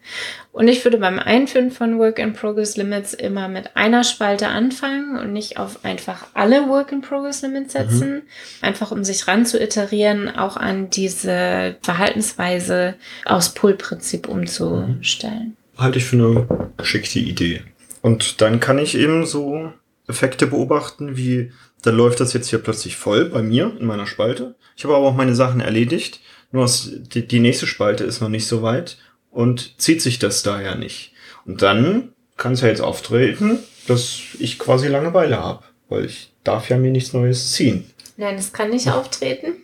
Und 0.53 0.69
ich 0.69 0.85
würde 0.85 0.97
beim 0.99 1.19
Einführen 1.19 1.71
von 1.71 1.99
Work 1.99 2.19
in 2.19 2.33
Progress 2.33 2.77
Limits 2.77 3.13
immer 3.13 3.49
mit 3.49 3.75
einer 3.75 4.05
Spalte 4.05 4.47
anfangen 4.47 5.17
und 5.17 5.33
nicht 5.33 5.57
auf 5.57 5.83
einfach 5.83 6.27
alle 6.33 6.69
Work 6.69 6.93
in 6.93 7.01
Progress 7.01 7.41
Limits 7.41 7.73
mhm. 7.73 7.77
setzen. 7.77 8.13
Mhm. 8.13 8.21
Einfach 8.61 8.91
um 8.91 9.03
sich 9.03 9.27
ran 9.27 9.45
zu 9.45 9.61
iterieren, 9.61 10.33
auch 10.33 10.55
an 10.55 10.89
diese 10.89 11.75
Verhaltensweise 11.81 12.95
aus 13.25 13.53
Pull-Prinzip 13.53 14.29
umzustellen. 14.29 15.57
Halte 15.77 15.97
ich 15.97 16.05
für 16.05 16.17
eine 16.17 16.69
geschickte 16.77 17.19
Idee. 17.19 17.63
Und 18.03 18.41
dann 18.41 18.59
kann 18.59 18.77
ich 18.77 18.95
eben 18.95 19.25
so 19.25 19.71
Effekte 20.07 20.45
beobachten, 20.45 21.15
wie 21.15 21.53
dann 21.83 21.95
läuft 21.95 22.19
das 22.19 22.33
jetzt 22.33 22.49
hier 22.49 22.59
plötzlich 22.59 22.97
voll 22.97 23.25
bei 23.25 23.41
mir 23.41 23.75
in 23.79 23.85
meiner 23.85 24.07
Spalte. 24.07 24.55
Ich 24.75 24.83
habe 24.83 24.95
aber 24.95 25.07
auch 25.07 25.15
meine 25.15 25.35
Sachen 25.35 25.61
erledigt. 25.61 26.19
Nur 26.51 26.69
die, 26.91 27.25
die 27.25 27.39
nächste 27.39 27.65
Spalte 27.65 28.03
ist 28.03 28.19
noch 28.19 28.27
nicht 28.27 28.45
so 28.45 28.61
weit 28.61 28.97
und 29.31 29.79
zieht 29.81 30.01
sich 30.01 30.19
das 30.19 30.43
daher 30.43 30.75
nicht. 30.75 31.13
Und 31.45 31.61
dann 31.61 32.13
kann 32.35 32.53
es 32.53 32.61
ja 32.61 32.67
jetzt 32.67 32.81
auftreten, 32.81 33.59
dass 33.87 34.19
ich 34.37 34.59
quasi 34.59 34.89
Langeweile 34.89 35.37
habe, 35.37 35.63
weil 35.87 36.03
ich 36.03 36.33
darf 36.43 36.69
ja 36.69 36.77
mir 36.77 36.91
nichts 36.91 37.13
Neues 37.13 37.53
ziehen. 37.53 37.89
Nein, 38.17 38.35
es 38.35 38.51
kann 38.51 38.69
nicht 38.69 38.89
auftreten, 38.89 39.55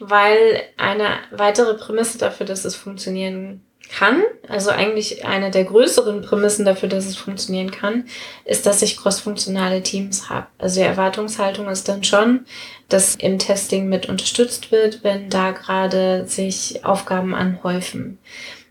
weil 0.00 0.62
eine 0.76 1.10
weitere 1.30 1.74
Prämisse 1.74 2.18
dafür, 2.18 2.44
dass 2.44 2.64
es 2.64 2.74
funktionieren 2.74 3.62
kann, 3.88 4.22
also 4.48 4.70
eigentlich 4.70 5.24
eine 5.24 5.50
der 5.50 5.64
größeren 5.64 6.22
Prämissen 6.22 6.64
dafür, 6.64 6.88
dass 6.88 7.06
es 7.06 7.16
funktionieren 7.16 7.70
kann, 7.70 8.04
ist, 8.44 8.66
dass 8.66 8.82
ich 8.82 8.96
crossfunktionale 8.96 9.82
Teams 9.82 10.28
habe. 10.28 10.46
Also 10.58 10.80
die 10.80 10.86
Erwartungshaltung 10.86 11.68
ist 11.68 11.88
dann 11.88 12.04
schon, 12.04 12.46
dass 12.88 13.14
im 13.16 13.38
Testing 13.38 13.88
mit 13.88 14.08
unterstützt 14.08 14.72
wird, 14.72 15.04
wenn 15.04 15.30
da 15.30 15.52
gerade 15.52 16.26
sich 16.26 16.84
Aufgaben 16.84 17.34
anhäufen. 17.34 18.18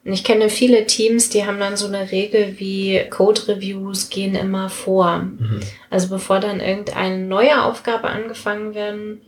Und 0.06 0.12
ich 0.12 0.24
kenne 0.24 0.50
viele 0.50 0.86
Teams, 0.86 1.30
die 1.30 1.46
haben 1.46 1.60
dann 1.60 1.78
so 1.78 1.88
eine 1.88 2.12
Regel 2.12 2.60
wie 2.60 3.02
Code-Reviews 3.10 4.10
gehen 4.10 4.36
immer 4.36 4.70
vor. 4.70 5.20
Mhm. 5.20 5.62
Also 5.90 6.10
bevor 6.10 6.40
dann 6.40 6.60
irgendeine 6.60 7.20
neue 7.20 7.64
Aufgabe 7.64 8.10
angefangen 8.10 8.76
werden 8.76 9.22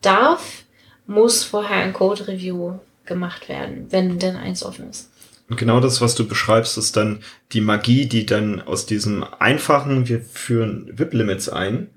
darf, 0.00 0.64
muss 1.06 1.44
vorher 1.44 1.76
ein 1.76 1.92
Code-Review 1.92 2.78
gemacht 3.04 3.50
werden, 3.50 3.86
wenn 3.90 4.18
denn 4.18 4.36
eins 4.36 4.64
offen 4.64 4.88
ist. 4.88 5.10
Und 5.48 5.56
genau 5.58 5.80
das, 5.80 6.00
was 6.00 6.14
du 6.14 6.26
beschreibst, 6.26 6.78
ist 6.78 6.96
dann 6.96 7.20
die 7.52 7.60
Magie, 7.60 8.06
die 8.06 8.24
dann 8.24 8.60
aus 8.62 8.86
diesem 8.86 9.24
einfachen, 9.38 10.08
wir 10.08 10.20
führen 10.22 10.90
VIP-Limits 10.96 11.48
ein, 11.50 11.88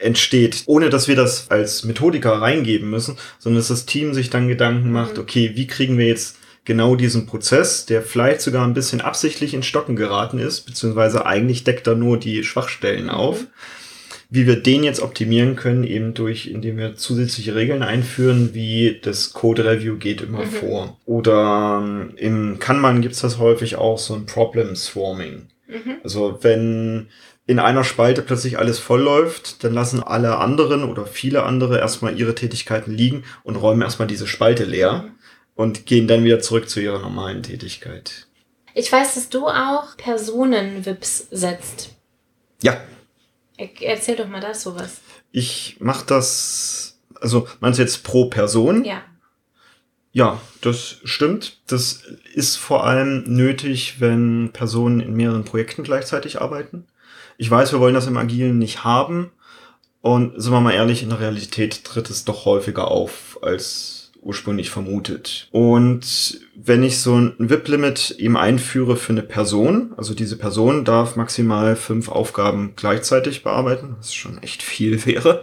entsteht, 0.00 0.64
ohne 0.66 0.90
dass 0.90 1.08
wir 1.08 1.16
das 1.16 1.50
als 1.50 1.84
Methodiker 1.84 2.32
reingeben 2.40 2.90
müssen, 2.90 3.16
sondern 3.38 3.60
dass 3.60 3.68
das 3.68 3.86
Team 3.86 4.12
sich 4.14 4.30
dann 4.30 4.48
Gedanken 4.48 4.92
macht, 4.92 5.14
Mhm. 5.14 5.20
okay, 5.22 5.52
wie 5.54 5.66
kriegen 5.66 5.98
wir 5.98 6.06
jetzt 6.06 6.36
genau 6.64 6.94
diesen 6.96 7.26
Prozess, 7.26 7.86
der 7.86 8.02
vielleicht 8.02 8.42
sogar 8.42 8.66
ein 8.66 8.74
bisschen 8.74 9.00
absichtlich 9.00 9.54
in 9.54 9.62
Stocken 9.62 9.96
geraten 9.96 10.38
ist, 10.38 10.60
beziehungsweise 10.66 11.24
eigentlich 11.26 11.64
deckt 11.64 11.86
er 11.86 11.94
nur 11.96 12.18
die 12.18 12.44
Schwachstellen 12.44 13.06
Mhm. 13.06 13.10
Wie 14.30 14.46
wir 14.46 14.56
den 14.62 14.84
jetzt 14.84 15.00
optimieren 15.00 15.56
können, 15.56 15.82
eben 15.84 16.14
durch, 16.14 16.46
indem 16.46 16.78
wir 16.78 16.94
zusätzliche 16.96 17.54
Regeln 17.56 17.82
einführen, 17.82 18.54
wie 18.54 19.00
das 19.02 19.32
Code 19.32 19.64
Review 19.64 19.96
geht 19.96 20.20
immer 20.20 20.44
Mhm. 20.44 20.50
vor. 20.50 20.96
Oder 21.04 21.80
ähm, 21.82 22.12
im 22.16 22.58
Kanban 22.60 23.02
gibt's 23.02 23.20
das 23.20 23.38
häufig 23.38 23.76
auch 23.76 23.98
so 23.98 24.14
ein 24.14 24.26
Problem 24.26 24.76
Swarming. 24.76 25.48
Mhm. 25.66 25.96
Also 26.04 26.38
wenn 26.42 27.08
in 27.46 27.58
einer 27.58 27.82
Spalte 27.82 28.22
plötzlich 28.22 28.58
alles 28.58 28.78
voll 28.78 29.00
läuft, 29.00 29.64
dann 29.64 29.74
lassen 29.74 30.00
alle 30.00 30.38
anderen 30.38 30.84
oder 30.84 31.04
viele 31.06 31.42
andere 31.42 31.78
erstmal 31.80 32.16
ihre 32.18 32.36
Tätigkeiten 32.36 32.92
liegen 32.92 33.24
und 33.42 33.56
räumen 33.56 33.82
erstmal 33.82 34.06
diese 34.06 34.28
Spalte 34.28 34.64
leer 34.64 35.06
und 35.56 35.86
gehen 35.86 36.06
dann 36.06 36.22
wieder 36.22 36.38
zurück 36.38 36.68
zu 36.68 36.80
ihrer 36.80 37.00
normalen 37.00 37.42
Tätigkeit. 37.42 38.28
Ich 38.74 38.92
weiß, 38.92 39.14
dass 39.16 39.28
du 39.28 39.48
auch 39.48 39.96
Personen-Vips 39.96 41.26
setzt. 41.32 41.90
Ja, 42.62 42.80
erzähl 43.80 44.16
doch 44.16 44.28
mal 44.28 44.40
das 44.40 44.62
sowas. 44.62 45.00
ich 45.32 45.76
mache 45.80 46.06
das, 46.06 46.98
also 47.20 47.46
meinst 47.60 47.78
du 47.78 47.82
jetzt 47.82 48.02
pro 48.04 48.26
Person? 48.26 48.84
Ja. 48.84 49.02
Ja, 50.12 50.40
das 50.60 50.96
stimmt. 51.04 51.58
Das 51.68 52.02
ist 52.34 52.56
vor 52.56 52.84
allem 52.84 53.22
nötig, 53.26 54.00
wenn 54.00 54.50
Personen 54.52 54.98
in 54.98 55.14
mehreren 55.14 55.44
Projekten 55.44 55.84
gleichzeitig 55.84 56.40
arbeiten. 56.40 56.86
Ich 57.38 57.48
weiß, 57.48 57.72
wir 57.72 57.80
wollen 57.80 57.94
das 57.94 58.08
im 58.08 58.16
Agilen 58.16 58.58
nicht 58.58 58.82
haben. 58.82 59.30
Und 60.00 60.40
sind 60.40 60.52
wir 60.52 60.60
mal 60.60 60.72
ehrlich, 60.72 61.02
in 61.02 61.10
der 61.10 61.20
Realität 61.20 61.84
tritt 61.84 62.10
es 62.10 62.24
doch 62.24 62.44
häufiger 62.44 62.88
auf 62.88 63.38
als 63.42 64.10
ursprünglich 64.20 64.70
vermutet. 64.70 65.48
Und 65.52 66.40
wenn 66.62 66.82
ich 66.82 66.98
so 66.98 67.16
ein 67.16 67.34
VIP-Limit 67.38 68.16
eben 68.18 68.36
einführe 68.36 68.96
für 68.96 69.12
eine 69.12 69.22
Person, 69.22 69.92
also 69.96 70.14
diese 70.14 70.36
Person 70.36 70.84
darf 70.84 71.16
maximal 71.16 71.76
fünf 71.76 72.08
Aufgaben 72.08 72.74
gleichzeitig 72.76 73.42
bearbeiten, 73.42 73.96
was 73.98 74.14
schon 74.14 74.42
echt 74.42 74.62
viel 74.62 75.04
wäre. 75.06 75.42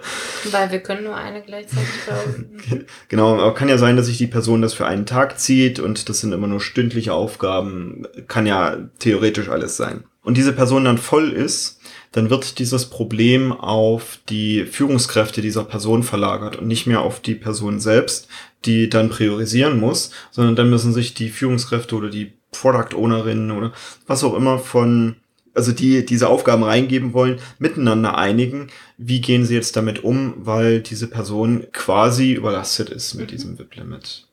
Weil 0.51 0.71
wir 0.71 0.79
können 0.79 1.05
nur 1.05 1.15
eine 1.15 1.41
gleichzeitig 1.41 1.87
bearbeiten. 2.05 2.85
Genau, 3.07 3.33
aber 3.39 3.53
kann 3.53 3.69
ja 3.69 3.77
sein, 3.77 3.95
dass 3.95 4.05
sich 4.07 4.17
die 4.17 4.27
Person 4.27 4.61
das 4.61 4.73
für 4.73 4.85
einen 4.85 5.05
Tag 5.05 5.39
zieht 5.39 5.79
und 5.79 6.09
das 6.09 6.19
sind 6.19 6.33
immer 6.33 6.47
nur 6.47 6.61
stündliche 6.61 7.13
Aufgaben. 7.13 8.03
Kann 8.27 8.45
ja 8.45 8.77
theoretisch 8.99 9.49
alles 9.49 9.77
sein. 9.77 10.03
Und 10.23 10.35
diese 10.35 10.51
Person 10.51 10.83
dann 10.83 10.97
voll 10.97 11.31
ist, 11.31 11.76
dann 12.11 12.29
wird 12.29 12.59
dieses 12.59 12.85
Problem 12.85 13.51
auf 13.51 14.19
die 14.29 14.65
Führungskräfte 14.65 15.41
dieser 15.41 15.63
Person 15.63 16.03
verlagert 16.03 16.55
und 16.55 16.67
nicht 16.67 16.87
mehr 16.87 17.01
auf 17.01 17.19
die 17.19 17.35
Person 17.35 17.79
selbst, 17.79 18.27
die 18.65 18.89
dann 18.89 19.09
priorisieren 19.09 19.79
muss, 19.79 20.11
sondern 20.31 20.55
dann 20.55 20.69
müssen 20.69 20.93
sich 20.93 21.13
die 21.13 21.29
Führungskräfte 21.29 21.95
oder 21.95 22.09
die 22.09 22.33
Product 22.51 22.95
Ownerinnen 22.95 23.51
oder 23.51 23.73
was 24.07 24.23
auch 24.23 24.33
immer 24.35 24.57
von, 24.57 25.17
also 25.53 25.71
die 25.71 26.05
diese 26.05 26.29
Aufgaben 26.29 26.63
reingeben 26.63 27.13
wollen, 27.13 27.39
miteinander 27.59 28.17
einigen, 28.17 28.67
wie 28.97 29.21
gehen 29.21 29.45
sie 29.45 29.55
jetzt 29.55 29.75
damit 29.75 30.03
um, 30.03 30.33
weil 30.37 30.81
diese 30.81 31.07
Person 31.07 31.65
quasi 31.73 32.33
überlastet 32.33 32.89
ist 32.89 33.15
mit 33.15 33.25
Mhm. 33.27 33.31
diesem 33.31 33.59
VIP-Limit. 33.59 34.26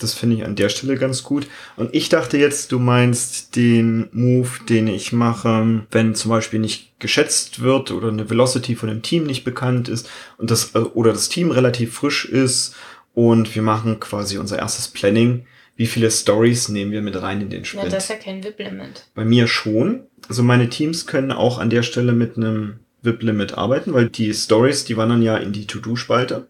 Das 0.00 0.12
finde 0.12 0.36
ich 0.36 0.44
an 0.44 0.56
der 0.56 0.68
Stelle 0.70 0.96
ganz 0.96 1.22
gut. 1.22 1.46
Und 1.76 1.94
ich 1.94 2.08
dachte 2.08 2.36
jetzt, 2.36 2.72
du 2.72 2.78
meinst 2.80 3.54
den 3.54 4.08
Move, 4.12 4.48
den 4.68 4.88
ich 4.88 5.12
mache, 5.12 5.82
wenn 5.90 6.14
zum 6.16 6.30
Beispiel 6.30 6.58
nicht 6.58 6.98
geschätzt 6.98 7.60
wird 7.60 7.90
oder 7.92 8.08
eine 8.08 8.28
Velocity 8.28 8.74
von 8.74 8.88
dem 8.88 9.02
Team 9.02 9.24
nicht 9.24 9.44
bekannt 9.44 9.88
ist 9.88 10.08
und 10.36 10.50
das, 10.50 10.74
äh, 10.74 10.78
oder 10.78 11.12
das 11.12 11.28
Team 11.28 11.50
relativ 11.52 11.94
frisch 11.94 12.24
ist 12.24 12.74
und 13.14 13.54
wir 13.54 13.62
machen 13.62 14.00
quasi 14.00 14.38
unser 14.38 14.58
erstes 14.58 14.88
Planning. 14.88 15.46
Wie 15.76 15.86
viele 15.86 16.10
Stories 16.10 16.68
nehmen 16.68 16.90
wir 16.92 17.02
mit 17.02 17.20
rein 17.20 17.40
in 17.40 17.50
den 17.50 17.60
Ja, 17.60 17.66
Sprint? 17.66 17.92
das 17.92 18.04
ist 18.04 18.10
ja 18.10 18.16
kein 18.16 18.42
VIP-Limit. 18.42 19.06
Bei 19.14 19.24
mir 19.24 19.46
schon. 19.46 20.02
Also 20.28 20.42
meine 20.42 20.68
Teams 20.70 21.06
können 21.06 21.30
auch 21.32 21.58
an 21.58 21.70
der 21.70 21.82
Stelle 21.82 22.12
mit 22.12 22.36
einem 22.36 22.80
VIP-Limit 23.02 23.54
arbeiten, 23.58 23.92
weil 23.92 24.08
die 24.08 24.32
Stories, 24.34 24.84
die 24.84 24.96
wandern 24.96 25.22
ja 25.22 25.36
in 25.36 25.52
die 25.52 25.66
To-Do-Spalte. 25.66 26.48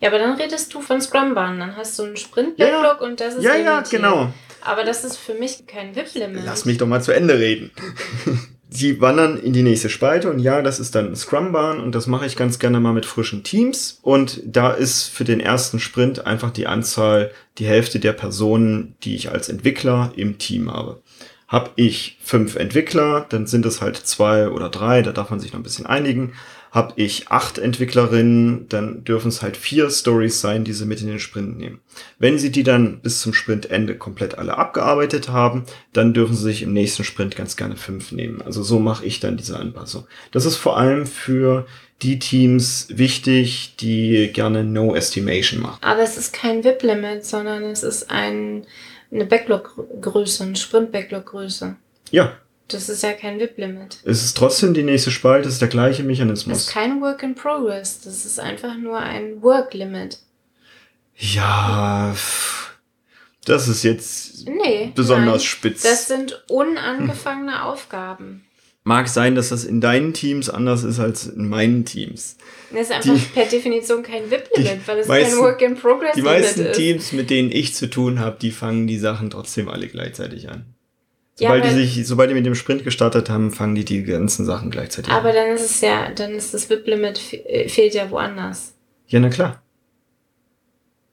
Ja, 0.00 0.08
aber 0.08 0.18
dann 0.18 0.36
redest 0.36 0.72
du 0.74 0.80
von 0.80 1.00
Scrum-Bahn. 1.00 1.58
Dann 1.58 1.76
hast 1.76 1.98
du 1.98 2.04
einen 2.04 2.16
Sprint-Backlog 2.16 3.00
und 3.00 3.20
das 3.20 3.34
ist 3.34 3.44
Ja, 3.44 3.56
ja, 3.56 3.80
genau. 3.80 4.32
Aber 4.62 4.84
das 4.84 5.04
ist 5.04 5.16
für 5.16 5.34
mich 5.34 5.66
kein 5.66 5.94
VIP-Limit. 5.94 6.42
Lass 6.44 6.64
mich 6.64 6.78
doch 6.78 6.86
mal 6.86 7.02
zu 7.02 7.12
Ende 7.12 7.38
reden. 7.38 7.70
Sie 8.70 9.00
wandern 9.00 9.38
in 9.38 9.52
die 9.52 9.62
nächste 9.62 9.88
Spalte 9.88 10.28
und 10.28 10.40
ja, 10.40 10.60
das 10.60 10.80
ist 10.80 10.96
dann 10.96 11.14
Scrum-Bahn 11.14 11.78
und 11.78 11.94
das 11.94 12.08
mache 12.08 12.26
ich 12.26 12.34
ganz 12.34 12.58
gerne 12.58 12.80
mal 12.80 12.92
mit 12.92 13.06
frischen 13.06 13.44
Teams. 13.44 14.00
Und 14.02 14.42
da 14.44 14.72
ist 14.72 15.04
für 15.04 15.22
den 15.22 15.38
ersten 15.38 15.78
Sprint 15.78 16.26
einfach 16.26 16.50
die 16.50 16.66
Anzahl 16.66 17.30
die 17.58 17.66
Hälfte 17.66 18.00
der 18.00 18.14
Personen, 18.14 18.96
die 19.04 19.14
ich 19.14 19.30
als 19.30 19.48
Entwickler 19.48 20.12
im 20.16 20.38
Team 20.38 20.72
habe. 20.72 21.02
Hab 21.46 21.70
ich 21.76 22.18
fünf 22.20 22.56
Entwickler, 22.56 23.26
dann 23.28 23.46
sind 23.46 23.64
es 23.64 23.80
halt 23.80 23.96
zwei 23.96 24.48
oder 24.48 24.70
drei, 24.70 25.02
da 25.02 25.12
darf 25.12 25.30
man 25.30 25.38
sich 25.38 25.52
noch 25.52 25.60
ein 25.60 25.64
bisschen 25.64 25.86
einigen. 25.86 26.32
Hab 26.74 26.94
ich 26.96 27.28
acht 27.28 27.58
Entwicklerinnen, 27.58 28.68
dann 28.68 29.04
dürfen 29.04 29.28
es 29.28 29.42
halt 29.42 29.56
vier 29.56 29.88
Stories 29.90 30.40
sein, 30.40 30.64
die 30.64 30.72
sie 30.72 30.86
mit 30.86 31.00
in 31.00 31.06
den 31.06 31.20
Sprint 31.20 31.56
nehmen. 31.56 31.80
Wenn 32.18 32.36
sie 32.36 32.50
die 32.50 32.64
dann 32.64 33.00
bis 33.00 33.20
zum 33.20 33.32
Sprintende 33.32 33.96
komplett 33.96 34.38
alle 34.38 34.58
abgearbeitet 34.58 35.28
haben, 35.28 35.66
dann 35.92 36.14
dürfen 36.14 36.34
sie 36.34 36.42
sich 36.42 36.62
im 36.62 36.72
nächsten 36.72 37.04
Sprint 37.04 37.36
ganz 37.36 37.56
gerne 37.56 37.76
fünf 37.76 38.10
nehmen. 38.10 38.42
Also 38.42 38.64
so 38.64 38.80
mache 38.80 39.04
ich 39.04 39.20
dann 39.20 39.36
diese 39.36 39.56
Anpassung. 39.56 40.08
Das 40.32 40.46
ist 40.46 40.56
vor 40.56 40.76
allem 40.76 41.06
für 41.06 41.64
die 42.02 42.18
Teams 42.18 42.88
wichtig, 42.90 43.76
die 43.78 44.32
gerne 44.32 44.64
No 44.64 44.96
Estimation 44.96 45.62
machen. 45.62 45.78
Aber 45.80 46.02
es 46.02 46.16
ist 46.16 46.32
kein 46.32 46.64
VIP-Limit, 46.64 47.24
sondern 47.24 47.62
es 47.62 47.84
ist 47.84 48.10
ein, 48.10 48.66
eine 49.12 49.26
Backlog-Größe, 49.26 50.42
eine 50.42 50.56
Sprint-Backlog-Größe. 50.56 51.76
Ja, 52.10 52.32
Das 52.68 52.88
ist 52.88 53.02
ja 53.02 53.12
kein 53.12 53.38
VIP-Limit. 53.38 53.98
es 54.04 54.24
ist 54.24 54.36
trotzdem 54.36 54.72
die 54.72 54.82
nächste 54.82 55.10
Spalte, 55.10 55.48
es 55.48 55.54
ist 55.54 55.60
der 55.60 55.68
gleiche 55.68 55.98
Das 56.02 56.06
Mechanismus. 56.06 56.58
ist 56.60 56.70
kein 56.70 57.00
Work 57.02 57.22
in 57.22 57.34
Progress. 57.34 58.00
Das 58.00 58.24
ist 58.24 58.40
einfach 58.40 58.76
nur 58.78 58.98
ein 58.98 59.42
Work-Limit. 59.42 60.18
Ja, 61.16 62.14
das 63.44 63.68
ist 63.68 63.82
jetzt 63.82 64.48
Nee. 64.48 64.92
besonders 64.94 65.42
nein. 65.42 65.46
spitz. 65.46 65.82
Das 65.82 66.06
sind 66.06 66.42
unangefangene 66.48 67.64
Aufgaben. 67.64 68.44
Mag 68.86 69.08
sein, 69.08 69.34
dass 69.34 69.48
das 69.48 69.64
in 69.64 69.80
deinen 69.80 70.12
Teams 70.12 70.50
anders 70.50 70.84
ist 70.84 70.98
als 71.00 71.26
in 71.26 71.48
meinen 71.48 71.84
Teams. 71.86 72.36
Das 72.70 72.82
ist 72.82 72.92
einfach 72.92 73.14
Die- 73.14 73.20
per 73.32 73.46
Definition 73.46 74.02
kein 74.02 74.30
VIP-Limit, 74.30 74.86
weil 74.86 74.98
es 74.98 75.08
meisten- 75.08 75.30
kein 75.36 75.40
Work 75.40 75.62
in 75.62 75.74
Die 75.74 75.80
Progress-Limit 75.80 76.30
meisten 76.32 76.66
ist. 76.66 76.76
Teams, 76.76 77.12
mit 77.12 77.30
denen 77.30 77.50
ich 77.50 77.74
zu 77.74 77.88
tun 77.88 78.18
habe, 78.18 78.36
die 78.40 78.50
fangen 78.50 78.86
die 78.86 78.98
Sachen 78.98 79.30
trotzdem 79.30 79.68
alle 79.68 79.88
gleichzeitig 79.88 80.50
an. 80.50 80.73
Ja, 81.38 81.48
Sobald 81.48 81.64
die 81.64 81.68
aber- 81.68 81.76
sich, 81.78 82.06
sobald 82.06 82.30
die 82.30 82.34
mit 82.34 82.46
dem 82.46 82.54
Sprint 82.54 82.84
gestartet 82.84 83.28
haben, 83.28 83.50
fangen 83.50 83.74
die 83.74 83.84
die 83.84 84.04
ganzen 84.04 84.44
Sachen 84.44 84.70
gleichzeitig 84.70 85.10
Aber 85.12 85.30
an. 85.30 85.34
dann 85.34 85.48
ist 85.56 85.64
es 85.64 85.80
ja, 85.80 86.10
dann 86.12 86.32
ist 86.32 86.54
das 86.54 86.70
VIP-Limit 86.70 87.18
fe- 87.18 87.44
äh, 87.48 87.68
fehlt 87.68 87.94
ja 87.94 88.08
woanders. 88.10 88.74
Ja, 89.08 89.18
na 89.20 89.28
klar. 89.30 89.60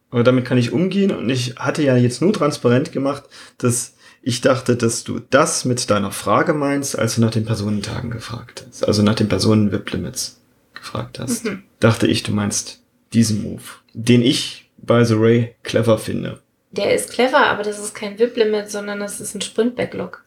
Aber 0.09 0.23
damit 0.23 0.45
kann 0.45 0.57
ich 0.57 0.71
umgehen 0.73 1.11
und 1.11 1.29
ich 1.29 1.55
hatte 1.57 1.81
ja 1.83 1.95
jetzt 1.95 2.21
nur 2.21 2.33
transparent 2.33 2.91
gemacht, 2.91 3.23
dass 3.57 3.95
ich 4.21 4.41
dachte, 4.41 4.75
dass 4.75 5.03
du 5.03 5.19
das 5.29 5.65
mit 5.65 5.89
deiner 5.89 6.11
Frage 6.11 6.53
meinst, 6.53 6.99
als 6.99 7.15
du 7.15 7.21
nach 7.21 7.31
den 7.31 7.45
Personentagen 7.45 8.11
gefragt 8.11 8.63
hast. 8.67 8.87
Also 8.87 9.01
nach 9.01 9.15
den 9.15 9.27
Personen-VIP-Limits 9.29 10.39
gefragt 10.75 11.17
hast. 11.19 11.45
Mhm. 11.45 11.63
Dachte 11.79 12.05
ich, 12.07 12.21
du 12.23 12.31
meinst 12.31 12.81
diesen 13.13 13.41
Move, 13.41 13.63
den 13.93 14.21
ich, 14.21 14.69
by 14.77 15.03
the 15.05 15.19
way, 15.19 15.55
clever 15.63 15.97
finde. 15.97 16.39
Der 16.71 16.93
ist 16.95 17.11
clever, 17.11 17.47
aber 17.47 17.63
das 17.63 17.79
ist 17.79 17.93
kein 17.93 18.17
VIP-Limit, 18.17 18.69
sondern 18.69 18.99
das 18.99 19.19
ist 19.19 19.35
ein 19.35 19.41
Sprint-Backlog. 19.41 20.23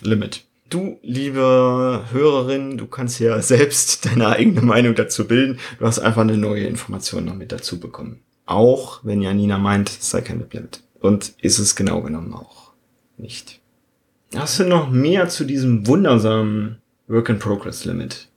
Limit. 0.00 0.44
Du, 0.68 0.98
liebe 1.02 2.04
Hörerin, 2.12 2.78
du 2.78 2.86
kannst 2.86 3.20
ja 3.20 3.40
selbst 3.42 4.06
deine 4.06 4.28
eigene 4.28 4.62
Meinung 4.62 4.94
dazu 4.94 5.26
bilden. 5.26 5.58
Du 5.78 5.86
hast 5.86 5.98
einfach 5.98 6.22
eine 6.22 6.36
neue 6.36 6.64
Information 6.64 7.24
noch 7.24 7.34
mit 7.34 7.52
dazu 7.52 7.80
bekommen. 7.80 8.20
Auch 8.46 9.00
wenn 9.04 9.22
Janina 9.22 9.58
meint, 9.58 9.88
es 9.88 10.10
sei 10.10 10.20
kein 10.20 10.40
Limit. 10.40 10.82
Und 11.00 11.34
ist 11.40 11.58
es 11.58 11.76
genau 11.76 12.02
genommen 12.02 12.34
auch 12.34 12.72
nicht. 13.16 13.60
Hast 14.34 14.60
du 14.60 14.64
noch 14.64 14.90
mehr 14.90 15.28
zu 15.28 15.44
diesem 15.44 15.86
wundersamen 15.86 16.80
Work-in-Progress-Limit? 17.08 18.28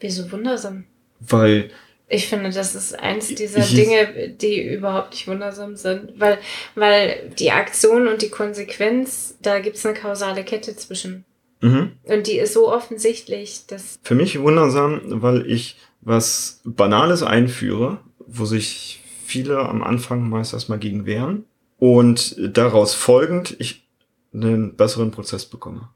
Wieso 0.00 0.30
wundersam? 0.30 0.84
Weil, 1.20 1.70
Ich 2.10 2.26
finde, 2.28 2.50
das 2.50 2.74
ist 2.74 2.98
eins 2.98 3.28
dieser 3.34 3.58
Ich- 3.60 3.74
Dinge, 3.74 4.30
die 4.30 4.62
überhaupt 4.62 5.10
nicht 5.10 5.28
wundersam 5.28 5.76
sind. 5.76 6.12
Weil, 6.18 6.38
weil 6.74 7.30
die 7.38 7.50
Aktion 7.50 8.08
und 8.08 8.22
die 8.22 8.30
Konsequenz, 8.30 9.36
da 9.42 9.58
gibt's 9.60 9.84
eine 9.84 9.94
kausale 9.98 10.42
Kette 10.44 10.74
zwischen. 10.76 11.24
mhm. 11.60 11.92
Und 12.04 12.26
die 12.26 12.38
ist 12.38 12.54
so 12.54 12.72
offensichtlich, 12.72 13.66
dass. 13.66 13.98
Für 14.02 14.14
mich 14.14 14.40
wundersam, 14.40 15.00
weil 15.22 15.50
ich 15.50 15.76
was 16.00 16.60
Banales 16.64 17.22
einführe, 17.22 17.98
wo 18.26 18.44
sich 18.46 19.00
viele 19.26 19.58
am 19.58 19.82
Anfang 19.82 20.28
meist 20.30 20.54
erstmal 20.54 20.78
gegen 20.78 21.04
wehren 21.04 21.44
und 21.78 22.36
daraus 22.56 22.94
folgend 22.94 23.54
ich 23.58 23.86
einen 24.32 24.76
besseren 24.76 25.10
Prozess 25.10 25.44
bekomme. 25.44 25.88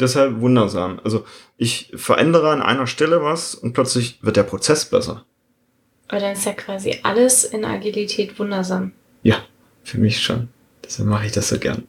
Deshalb 0.00 0.40
wundersam. 0.40 1.00
Also 1.04 1.24
ich 1.56 1.92
verändere 1.94 2.50
an 2.50 2.62
einer 2.62 2.86
Stelle 2.86 3.22
was 3.22 3.54
und 3.54 3.74
plötzlich 3.74 4.18
wird 4.22 4.36
der 4.36 4.44
Prozess 4.44 4.86
besser. 4.86 5.24
Aber 6.08 6.20
dann 6.20 6.32
ist 6.32 6.46
ja 6.46 6.54
quasi 6.54 6.98
alles 7.02 7.44
in 7.44 7.64
Agilität 7.64 8.38
wundersam. 8.38 8.92
Ja, 9.22 9.44
für 9.84 9.98
mich 9.98 10.20
schon. 10.20 10.48
Deshalb 10.84 11.08
mache 11.08 11.26
ich 11.26 11.32
das 11.32 11.48
so 11.48 11.58
gern. 11.58 11.86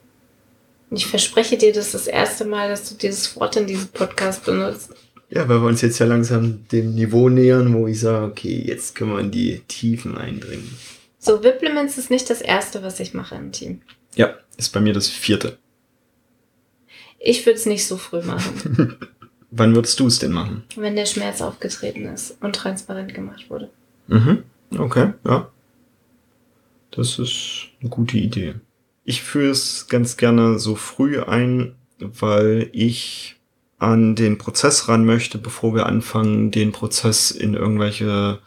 Ich 0.92 1.08
verspreche 1.08 1.58
dir, 1.58 1.72
das 1.72 1.88
ist 1.88 1.96
das 1.96 2.08
erste 2.08 2.44
Mal, 2.46 2.70
dass 2.70 2.90
du 2.90 2.96
dieses 2.96 3.36
Wort 3.38 3.56
in 3.56 3.66
diesem 3.66 3.88
Podcast 3.88 4.44
benutzt. 4.44 4.92
Ja, 5.30 5.48
weil 5.48 5.62
wir 5.62 5.68
uns 5.68 5.82
jetzt 5.82 5.98
ja 6.00 6.06
langsam 6.06 6.68
dem 6.68 6.94
Niveau 6.94 7.30
nähern, 7.30 7.74
wo 7.74 7.88
ich 7.88 8.02
sage, 8.02 8.26
okay, 8.26 8.62
jetzt 8.68 8.96
können 8.96 9.14
wir 9.14 9.20
in 9.20 9.32
die 9.32 9.62
Tiefen 9.70 10.18
eindringen. 10.18 10.78
So, 11.18 11.44
Wiplements 11.44 11.98
ist 11.98 12.10
nicht 12.10 12.30
das 12.30 12.42
erste, 12.42 12.84
was 12.84 13.00
ich 13.00 13.14
mache 13.14 13.36
im 13.36 13.54
Team. 13.54 13.82
Ja, 14.16 14.36
ist 14.58 14.74
bei 14.74 14.82
mir 14.82 14.92
das 14.92 15.08
vierte. 15.08 15.58
Ich 17.24 17.46
würde 17.46 17.58
es 17.58 17.66
nicht 17.66 17.86
so 17.86 17.98
früh 17.98 18.22
machen. 18.24 18.98
Wann 19.52 19.76
würdest 19.76 20.00
du 20.00 20.08
es 20.08 20.20
denn 20.20 20.32
machen? 20.32 20.64
Wenn 20.76 20.96
der 20.96 21.06
Schmerz 21.06 21.42
aufgetreten 21.42 22.06
ist 22.08 22.38
und 22.42 22.56
transparent 22.56 23.14
gemacht 23.14 23.50
wurde. 23.50 23.70
Mhm. 24.08 24.44
Okay, 24.78 25.14
ja. 25.26 25.50
Das 26.92 27.20
ist 27.20 27.68
eine 27.80 27.90
gute 27.90 28.18
Idee. 28.18 28.56
Ich 29.04 29.22
führe 29.22 29.52
es 29.52 29.88
ganz 29.88 30.18
gerne 30.18 30.58
so 30.58 30.76
früh 30.76 31.22
ein, 31.22 31.76
weil 32.00 32.70
ich 32.72 33.36
an 33.78 34.16
den 34.16 34.38
Prozess 34.38 34.88
ran 34.88 35.06
möchte, 35.06 35.38
bevor 35.38 35.76
wir 35.76 35.86
anfangen, 35.86 36.52
den 36.52 36.72
Prozess 36.72 37.32
in 37.32 37.54
irgendwelche 37.54 38.40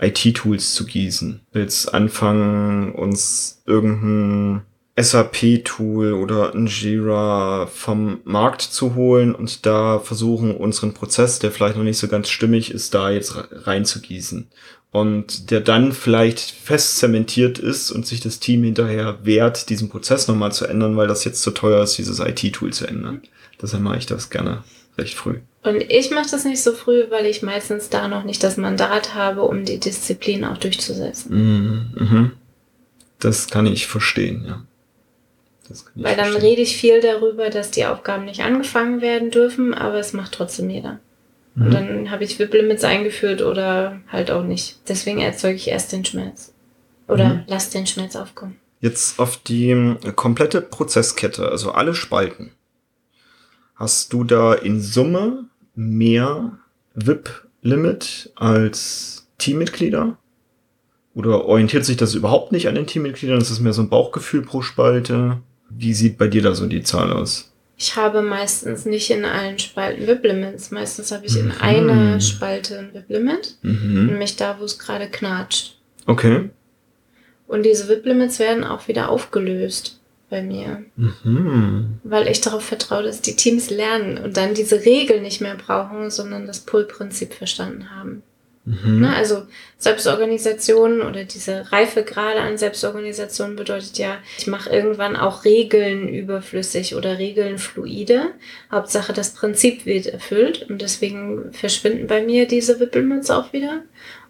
IT-Tools 0.00 0.74
zu 0.74 0.86
gießen. 0.86 1.40
Jetzt 1.52 1.92
anfangen, 1.92 2.92
uns 2.92 3.62
irgendein 3.66 4.62
SAP-Tool 5.00 6.12
oder 6.12 6.54
ein 6.54 6.66
Jira 6.66 7.66
vom 7.66 8.20
Markt 8.24 8.62
zu 8.62 8.94
holen 8.94 9.34
und 9.34 9.64
da 9.66 9.98
versuchen, 9.98 10.56
unseren 10.56 10.94
Prozess, 10.94 11.38
der 11.38 11.52
vielleicht 11.52 11.76
noch 11.76 11.84
nicht 11.84 11.98
so 11.98 12.08
ganz 12.08 12.28
stimmig 12.28 12.70
ist, 12.70 12.94
da 12.94 13.10
jetzt 13.10 13.34
reinzugießen. 13.50 14.48
Und 14.90 15.50
der 15.50 15.60
dann 15.60 15.92
vielleicht 15.92 16.40
fest 16.40 16.98
zementiert 16.98 17.58
ist 17.58 17.90
und 17.90 18.06
sich 18.06 18.20
das 18.20 18.40
Team 18.40 18.64
hinterher 18.64 19.18
wehrt, 19.22 19.68
diesen 19.68 19.90
Prozess 19.90 20.28
nochmal 20.28 20.52
zu 20.52 20.66
ändern, 20.66 20.96
weil 20.96 21.08
das 21.08 21.24
jetzt 21.24 21.42
zu 21.42 21.50
teuer 21.50 21.82
ist, 21.82 21.98
dieses 21.98 22.20
IT-Tool 22.20 22.72
zu 22.72 22.86
ändern. 22.86 23.20
Deshalb 23.60 23.82
mache 23.82 23.98
ich 23.98 24.06
das 24.06 24.30
gerne 24.30 24.64
recht 24.96 25.14
früh. 25.14 25.40
Und 25.62 25.82
ich 25.90 26.10
mache 26.10 26.30
das 26.30 26.44
nicht 26.44 26.62
so 26.62 26.72
früh, 26.72 27.04
weil 27.10 27.26
ich 27.26 27.42
meistens 27.42 27.90
da 27.90 28.08
noch 28.08 28.24
nicht 28.24 28.42
das 28.42 28.56
Mandat 28.56 29.14
habe, 29.14 29.42
um 29.42 29.64
die 29.64 29.78
Disziplin 29.78 30.44
auch 30.44 30.58
durchzusetzen. 30.58 31.34
Mhm. 31.34 31.90
mhm. 31.94 32.32
Das 33.18 33.48
kann 33.48 33.66
ich 33.66 33.88
verstehen, 33.88 34.44
ja. 34.46 34.64
Weil 35.94 36.16
dann 36.16 36.30
verstehen. 36.30 36.48
rede 36.50 36.62
ich 36.62 36.76
viel 36.76 37.00
darüber, 37.00 37.50
dass 37.50 37.70
die 37.70 37.86
Aufgaben 37.86 38.24
nicht 38.24 38.42
angefangen 38.42 39.00
werden 39.00 39.30
dürfen, 39.30 39.74
aber 39.74 39.98
es 39.98 40.12
macht 40.12 40.32
trotzdem 40.32 40.70
jeder. 40.70 41.00
Mhm. 41.54 41.66
Und 41.66 41.74
dann 41.74 42.10
habe 42.10 42.24
ich 42.24 42.38
WIP-Limits 42.38 42.84
eingeführt 42.84 43.42
oder 43.42 44.00
halt 44.10 44.30
auch 44.30 44.44
nicht. 44.44 44.78
Deswegen 44.88 45.20
erzeuge 45.20 45.56
ich 45.56 45.68
erst 45.68 45.92
den 45.92 46.04
Schmerz. 46.04 46.52
Oder 47.08 47.28
mhm. 47.28 47.42
lass 47.46 47.70
den 47.70 47.86
Schmerz 47.86 48.16
aufkommen. 48.16 48.56
Jetzt 48.80 49.18
auf 49.18 49.38
die 49.38 49.96
komplette 50.14 50.60
Prozesskette, 50.60 51.48
also 51.48 51.72
alle 51.72 51.94
Spalten. 51.94 52.52
Hast 53.74 54.12
du 54.12 54.24
da 54.24 54.54
in 54.54 54.80
Summe 54.80 55.44
mehr 55.74 56.58
VIP-Limit 56.94 58.32
als 58.36 59.26
Teammitglieder? 59.38 60.16
Oder 61.14 61.46
orientiert 61.46 61.84
sich 61.84 61.96
das 61.96 62.14
überhaupt 62.14 62.52
nicht 62.52 62.68
an 62.68 62.76
den 62.76 62.86
Teammitgliedern? 62.86 63.40
Das 63.40 63.50
ist 63.50 63.60
mehr 63.60 63.72
so 63.72 63.82
ein 63.82 63.88
Bauchgefühl 63.88 64.42
pro 64.42 64.62
Spalte. 64.62 65.38
Wie 65.70 65.94
sieht 65.94 66.18
bei 66.18 66.28
dir 66.28 66.42
da 66.42 66.54
so 66.54 66.66
die 66.66 66.82
Zahl 66.82 67.12
aus? 67.12 67.52
Ich 67.76 67.94
habe 67.94 68.22
meistens 68.22 68.86
nicht 68.86 69.10
in 69.10 69.24
allen 69.24 69.58
Spalten 69.58 70.06
VIP-Limits. 70.06 70.72
Meistens 70.72 71.12
habe 71.12 71.26
ich 71.26 71.36
in 71.36 71.46
mhm. 71.46 71.60
einer 71.60 72.20
Spalte 72.20 72.78
ein 72.78 72.92
VIP-Limit. 72.92 73.56
Mhm. 73.62 74.06
Nämlich 74.06 74.34
da, 74.34 74.58
wo 74.58 74.64
es 74.64 74.78
gerade 74.78 75.08
knatscht. 75.08 75.76
Okay. 76.06 76.50
Und 77.46 77.64
diese 77.64 77.88
VIP-Limits 77.88 78.40
werden 78.40 78.64
auch 78.64 78.88
wieder 78.88 79.08
aufgelöst 79.08 80.00
bei 80.28 80.42
mir. 80.42 80.84
Mhm. 80.96 82.00
Weil 82.02 82.26
ich 82.28 82.40
darauf 82.40 82.64
vertraue, 82.64 83.04
dass 83.04 83.22
die 83.22 83.36
Teams 83.36 83.70
lernen 83.70 84.18
und 84.18 84.36
dann 84.36 84.54
diese 84.54 84.84
Regeln 84.84 85.22
nicht 85.22 85.40
mehr 85.40 85.54
brauchen, 85.54 86.10
sondern 86.10 86.46
das 86.46 86.60
Pull-Prinzip 86.60 87.32
verstanden 87.32 87.90
haben. 87.90 88.22
Mhm. 88.68 89.00
Ne? 89.00 89.16
Also 89.16 89.46
Selbstorganisation 89.78 91.00
oder 91.02 91.24
diese 91.24 91.72
Reife 91.72 92.02
gerade 92.02 92.40
an 92.40 92.58
Selbstorganisation 92.58 93.56
bedeutet 93.56 93.96
ja, 93.98 94.18
ich 94.36 94.46
mache 94.46 94.70
irgendwann 94.70 95.16
auch 95.16 95.44
Regeln 95.44 96.08
überflüssig 96.08 96.94
oder 96.94 97.18
Regeln 97.18 97.58
fluide. 97.58 98.32
Hauptsache 98.70 99.12
das 99.12 99.32
Prinzip 99.32 99.86
wird 99.86 100.06
erfüllt 100.06 100.68
und 100.68 100.82
deswegen 100.82 101.52
verschwinden 101.52 102.06
bei 102.06 102.22
mir 102.22 102.46
diese 102.46 102.78
Wippelmütze 102.80 103.36
auch 103.36 103.52
wieder 103.52 103.82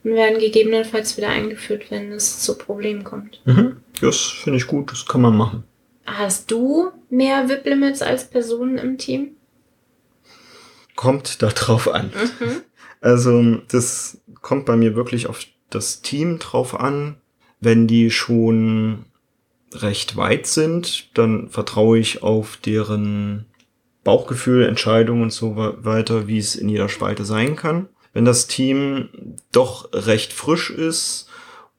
und 0.04 0.14
werden 0.14 0.38
gegebenenfalls 0.38 1.16
wieder 1.16 1.28
eingeführt, 1.28 1.90
wenn 1.90 2.12
es 2.12 2.40
zu 2.40 2.56
Problemen 2.56 3.02
kommt. 3.04 3.40
Mhm. 3.44 3.78
Das 4.00 4.20
finde 4.20 4.58
ich 4.58 4.66
gut, 4.66 4.92
das 4.92 5.06
kann 5.06 5.20
man 5.20 5.36
machen. 5.36 5.64
Hast 6.06 6.50
du 6.50 6.90
mehr 7.10 7.48
VIP-Limits 7.48 8.02
als 8.02 8.24
Personen 8.24 8.78
im 8.78 8.96
Team? 8.96 9.32
Kommt 10.94 11.42
darauf 11.42 11.88
an. 11.88 12.12
Mhm. 12.40 12.62
Also, 13.00 13.58
das 13.70 14.18
kommt 14.40 14.66
bei 14.66 14.76
mir 14.76 14.94
wirklich 14.94 15.26
auf 15.26 15.44
das 15.70 16.02
Team 16.02 16.38
drauf 16.38 16.78
an. 16.78 17.16
Wenn 17.60 17.86
die 17.86 18.10
schon 18.10 19.06
recht 19.72 20.16
weit 20.16 20.46
sind, 20.46 21.16
dann 21.16 21.48
vertraue 21.48 21.98
ich 21.98 22.22
auf 22.22 22.56
deren 22.56 23.46
Bauchgefühl, 24.04 24.64
Entscheidungen 24.64 25.24
und 25.24 25.32
so 25.32 25.56
weiter, 25.56 26.28
wie 26.28 26.38
es 26.38 26.54
in 26.54 26.68
jeder 26.68 26.88
Spalte 26.88 27.24
sein 27.24 27.56
kann. 27.56 27.88
Wenn 28.12 28.24
das 28.24 28.46
Team 28.46 29.08
doch 29.52 29.90
recht 29.92 30.32
frisch 30.32 30.70
ist, 30.70 31.28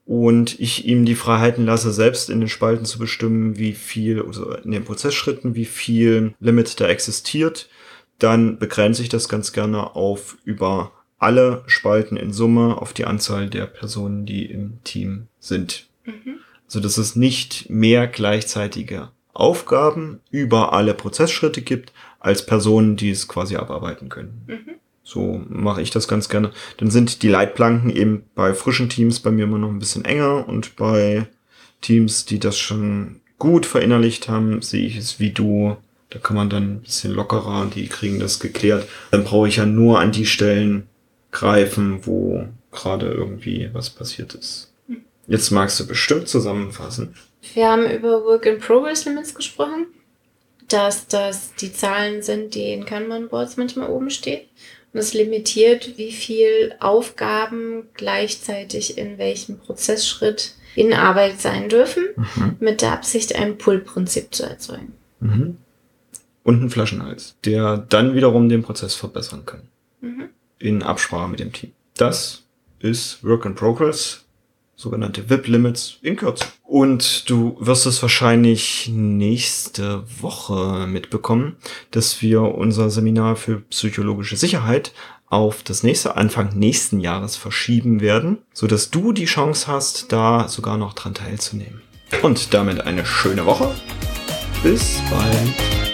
und 0.09 0.59
ich 0.59 0.87
ihm 0.87 1.05
die 1.05 1.13
Freiheiten 1.13 1.67
lasse, 1.67 1.93
selbst 1.93 2.31
in 2.31 2.39
den 2.39 2.49
Spalten 2.49 2.83
zu 2.83 2.97
bestimmen, 2.97 3.59
wie 3.59 3.73
viel, 3.73 4.23
also 4.23 4.53
in 4.53 4.71
den 4.71 4.83
Prozessschritten, 4.83 5.53
wie 5.53 5.65
viel 5.65 6.33
Limit 6.39 6.79
da 6.79 6.87
existiert, 6.87 7.69
dann 8.17 8.57
begrenze 8.57 9.03
ich 9.03 9.09
das 9.09 9.29
ganz 9.29 9.53
gerne 9.53 9.95
auf 9.95 10.35
über 10.43 10.93
alle 11.19 11.63
Spalten 11.67 12.17
in 12.17 12.33
Summe 12.33 12.77
auf 12.81 12.93
die 12.93 13.05
Anzahl 13.05 13.49
der 13.49 13.65
Personen, 13.65 14.25
die 14.25 14.45
im 14.45 14.79
Team 14.83 15.27
sind. 15.39 15.87
Mhm. 16.05 16.39
Also 16.65 16.79
dass 16.79 16.97
es 16.97 17.15
nicht 17.15 17.69
mehr 17.69 18.07
gleichzeitige 18.07 19.09
Aufgaben 19.33 20.19
über 20.31 20.73
alle 20.73 20.93
Prozessschritte 20.93 21.61
gibt, 21.61 21.93
als 22.19 22.45
Personen, 22.45 22.95
die 22.95 23.09
es 23.09 23.27
quasi 23.27 23.55
abarbeiten 23.55 24.09
können. 24.09 24.41
Mhm. 24.47 24.75
So 25.03 25.41
mache 25.49 25.81
ich 25.81 25.89
das 25.89 26.07
ganz 26.07 26.29
gerne. 26.29 26.51
Dann 26.77 26.91
sind 26.91 27.23
die 27.23 27.29
Leitplanken 27.29 27.89
eben 27.89 28.23
bei 28.35 28.53
frischen 28.53 28.89
Teams 28.89 29.19
bei 29.19 29.31
mir 29.31 29.45
immer 29.45 29.57
noch 29.57 29.69
ein 29.69 29.79
bisschen 29.79 30.05
enger 30.05 30.47
und 30.47 30.75
bei 30.75 31.25
Teams, 31.81 32.25
die 32.25 32.39
das 32.39 32.59
schon 32.59 33.21
gut 33.39 33.65
verinnerlicht 33.65 34.27
haben, 34.29 34.61
sehe 34.61 34.85
ich 34.85 34.97
es 34.97 35.19
wie 35.19 35.31
du. 35.31 35.77
Da 36.09 36.19
kann 36.19 36.35
man 36.35 36.49
dann 36.49 36.63
ein 36.63 36.81
bisschen 36.81 37.13
lockerer, 37.13 37.67
die 37.73 37.87
kriegen 37.87 38.19
das 38.19 38.39
geklärt. 38.39 38.87
Dann 39.11 39.23
brauche 39.23 39.47
ich 39.47 39.55
ja 39.55 39.65
nur 39.65 39.99
an 39.99 40.11
die 40.11 40.25
Stellen 40.25 40.88
greifen, 41.31 42.05
wo 42.05 42.45
gerade 42.71 43.07
irgendwie 43.07 43.69
was 43.73 43.89
passiert 43.89 44.33
ist. 44.35 44.71
Jetzt 45.27 45.51
magst 45.51 45.79
du 45.79 45.87
bestimmt 45.87 46.27
zusammenfassen. 46.27 47.13
Wir 47.53 47.69
haben 47.69 47.89
über 47.89 48.23
Work-in-Progress-Limits 48.25 49.35
gesprochen, 49.35 49.87
dass 50.67 51.07
das 51.07 51.53
die 51.55 51.71
Zahlen 51.71 52.21
sind, 52.21 52.55
die 52.55 52.73
in 52.73 52.85
Kanban-Boards 52.85 53.57
manchmal 53.57 53.89
oben 53.89 54.09
stehen. 54.09 54.41
Und 54.91 54.99
es 54.99 55.13
limitiert, 55.13 55.97
wie 55.97 56.11
viel 56.11 56.73
Aufgaben 56.79 57.83
gleichzeitig 57.93 58.97
in 58.97 59.19
welchem 59.19 59.59
Prozessschritt 59.59 60.55
in 60.75 60.93
Arbeit 60.93 61.39
sein 61.39 61.69
dürfen, 61.69 62.05
mhm. 62.15 62.55
mit 62.59 62.81
der 62.81 62.93
Absicht, 62.93 63.35
ein 63.35 63.57
Pull-Prinzip 63.57 64.33
zu 64.33 64.43
erzeugen. 64.43 64.93
Mhm. 65.19 65.57
Und 66.43 66.55
einen 66.55 66.69
Flaschenhals, 66.71 67.35
der 67.45 67.77
dann 67.77 68.15
wiederum 68.15 68.49
den 68.49 68.63
Prozess 68.63 68.95
verbessern 68.95 69.45
kann. 69.45 69.61
In 70.59 70.83
Absprache 70.83 71.29
mit 71.29 71.39
dem 71.39 71.51
Team. 71.51 71.71
Das 71.95 72.43
ist 72.79 73.23
Work 73.23 73.45
in 73.45 73.55
Progress 73.55 74.25
sogenannte 74.79 75.29
VIP-Limits 75.29 75.97
in 76.01 76.15
Kürze. 76.15 76.45
Und 76.63 77.29
du 77.29 77.57
wirst 77.59 77.85
es 77.85 78.01
wahrscheinlich 78.01 78.89
nächste 78.89 80.03
Woche 80.21 80.87
mitbekommen, 80.87 81.57
dass 81.91 82.21
wir 82.21 82.41
unser 82.41 82.89
Seminar 82.89 83.35
für 83.35 83.59
psychologische 83.59 84.37
Sicherheit 84.37 84.93
auf 85.27 85.63
das 85.63 85.83
nächste 85.83 86.15
Anfang 86.15 86.57
nächsten 86.57 87.01
Jahres 87.01 87.35
verschieben 87.35 87.99
werden, 87.99 88.39
so 88.53 88.67
dass 88.67 88.89
du 88.89 89.11
die 89.11 89.25
Chance 89.25 89.67
hast, 89.67 90.11
da 90.13 90.47
sogar 90.47 90.77
noch 90.77 90.93
dran 90.93 91.13
teilzunehmen. 91.13 91.81
Und 92.21 92.53
damit 92.53 92.81
eine 92.81 93.05
schöne 93.05 93.45
Woche. 93.45 93.69
Bis 94.63 95.01
bald. 95.11 95.88